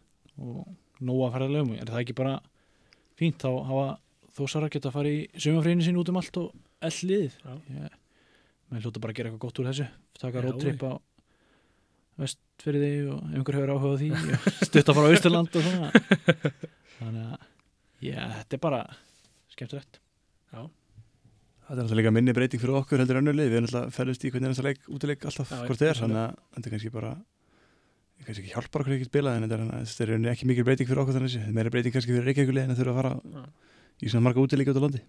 og 0.41 1.03
nóga 1.03 1.29
ferðarlegum, 1.35 1.75
er 1.77 1.91
það 1.91 2.01
ekki 2.01 2.15
bara 2.17 2.33
fínt 3.19 3.43
þá 3.43 3.51
hafa 3.69 3.85
þósara 4.33 4.71
geta 4.73 4.89
að 4.89 4.97
fara 4.97 5.13
í 5.13 5.19
sumafríðinu 5.37 5.85
sín 5.85 5.99
út 6.01 6.09
um 6.09 6.19
allt 6.19 6.39
og 6.41 6.55
ell 6.83 6.97
liðið? 7.11 7.37
Já. 7.43 7.53
menn 8.71 8.81
hljóta 8.81 9.03
bara 9.03 9.13
að 9.13 9.19
gera 9.19 9.29
eitthvað 9.29 9.43
gott 9.45 9.61
úr 9.61 9.69
þessu. 9.69 9.87
Taka 10.17 10.43
róttripp 10.43 10.85
á 10.89 10.91
vestfyrirði 12.21 12.91
og 13.13 13.19
ef 13.25 13.39
einhver 13.39 13.57
hefur 13.57 13.73
áhuga 13.73 13.93
á 13.93 13.99
því 14.01 14.09
og 14.13 14.47
stutta 14.69 14.95
fara 14.95 15.09
á 15.09 15.13
Austurland 15.15 15.57
og 15.57 15.65
svona. 15.65 15.89
Þannig 16.99 17.25
að 17.25 17.49
já, 18.05 18.21
þetta 18.37 18.57
er 18.57 18.63
bara 18.67 18.81
skemmtilegt. 19.53 19.99
Það 21.63 21.77
er 21.77 21.83
alltaf 21.85 21.97
líka 21.97 22.11
minni 22.13 22.33
breyting 22.35 22.61
fyrir 22.61 22.75
okkur 22.81 23.01
heldur 23.01 23.21
önnulegi, 23.21 23.49
við 23.49 23.57
erum 23.61 23.67
alltaf 23.69 23.95
ferðist 23.95 24.25
í 24.27 24.31
hvernig 24.33 24.49
ennast 24.51 24.65
leik, 24.65 24.81
útileik 24.91 25.23
alltaf 25.29 25.47
Já, 25.53 25.61
hvort 25.63 25.79
þið 25.79 25.89
er, 25.89 25.99
þannig 26.01 26.19
að 26.19 26.33
þetta 26.57 26.67
er 26.69 26.73
kannski 26.75 26.91
bara 26.93 27.11
kannski 28.23 28.43
ekki 28.43 28.51
hjálpar 28.53 28.83
okkur 28.83 28.95
ekki 28.97 29.07
spila 29.07 29.33
en 29.37 29.45
þetta 29.47 29.57
er, 29.57 29.63
þetta 29.87 30.03
er 30.03 30.11
rauninni 30.11 30.31
ekki 30.33 30.49
mikil 30.49 30.65
breyting 30.67 30.89
fyrir 30.89 31.01
okkur 31.03 31.17
þannig 31.17 31.37
að 31.39 31.55
meira 31.55 31.71
breyting 31.73 31.95
kannski 31.95 32.13
fyrir 32.13 32.27
Reykjavíkulegin 32.29 32.75
að 32.75 32.81
þurfa 32.81 32.93
að 32.93 32.99
fara 32.99 33.13
Já. 33.23 33.47
í 34.03 34.11
svona 34.11 34.25
marga 34.27 34.43
útileiki 34.43 34.73
út 34.73 34.79
á 34.79 34.83
landi. 34.83 35.01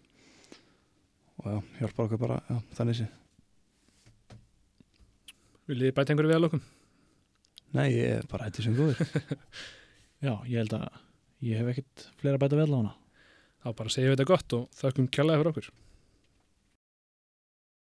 Og 1.43 1.51
já, 1.51 1.59
hjálpar 1.81 2.07
okkur 2.07 2.23
bara 2.23 2.39
já, 2.49 2.57
þannig 2.79 3.01
sé 3.01 3.11
Viljið 5.69 5.91
þið 5.91 5.97
bæta 5.99 6.15
einhverju 6.15 6.31
við 6.31 6.39
að 6.39 6.45
lokum? 6.47 6.65
Nei, 7.75 7.89
ég 7.91 8.21
er 8.21 8.29
bara 8.31 8.47
hætti 8.49 8.65
sem 8.65 8.77
góður. 8.77 9.01
Já, 10.25 10.35
ég 10.47 10.61
held 10.61 10.77
að 10.79 10.85
ég 11.45 11.59
hef 11.61 11.73
ekkert 11.73 12.05
fleira 12.21 12.39
að 12.39 12.45
bæta 12.45 12.61
vel 12.61 12.71
á 12.71 12.79
hana 12.79 12.93
Þá 13.65 13.69
bara 13.79 13.93
segjum 13.93 14.13
við 14.13 14.15
þetta 14.15 14.29
gott 14.31 14.55
og 14.57 14.79
þökkum 14.79 15.09
kjallaði 15.13 15.41
fyrir 15.41 15.51
okkur 15.55 15.69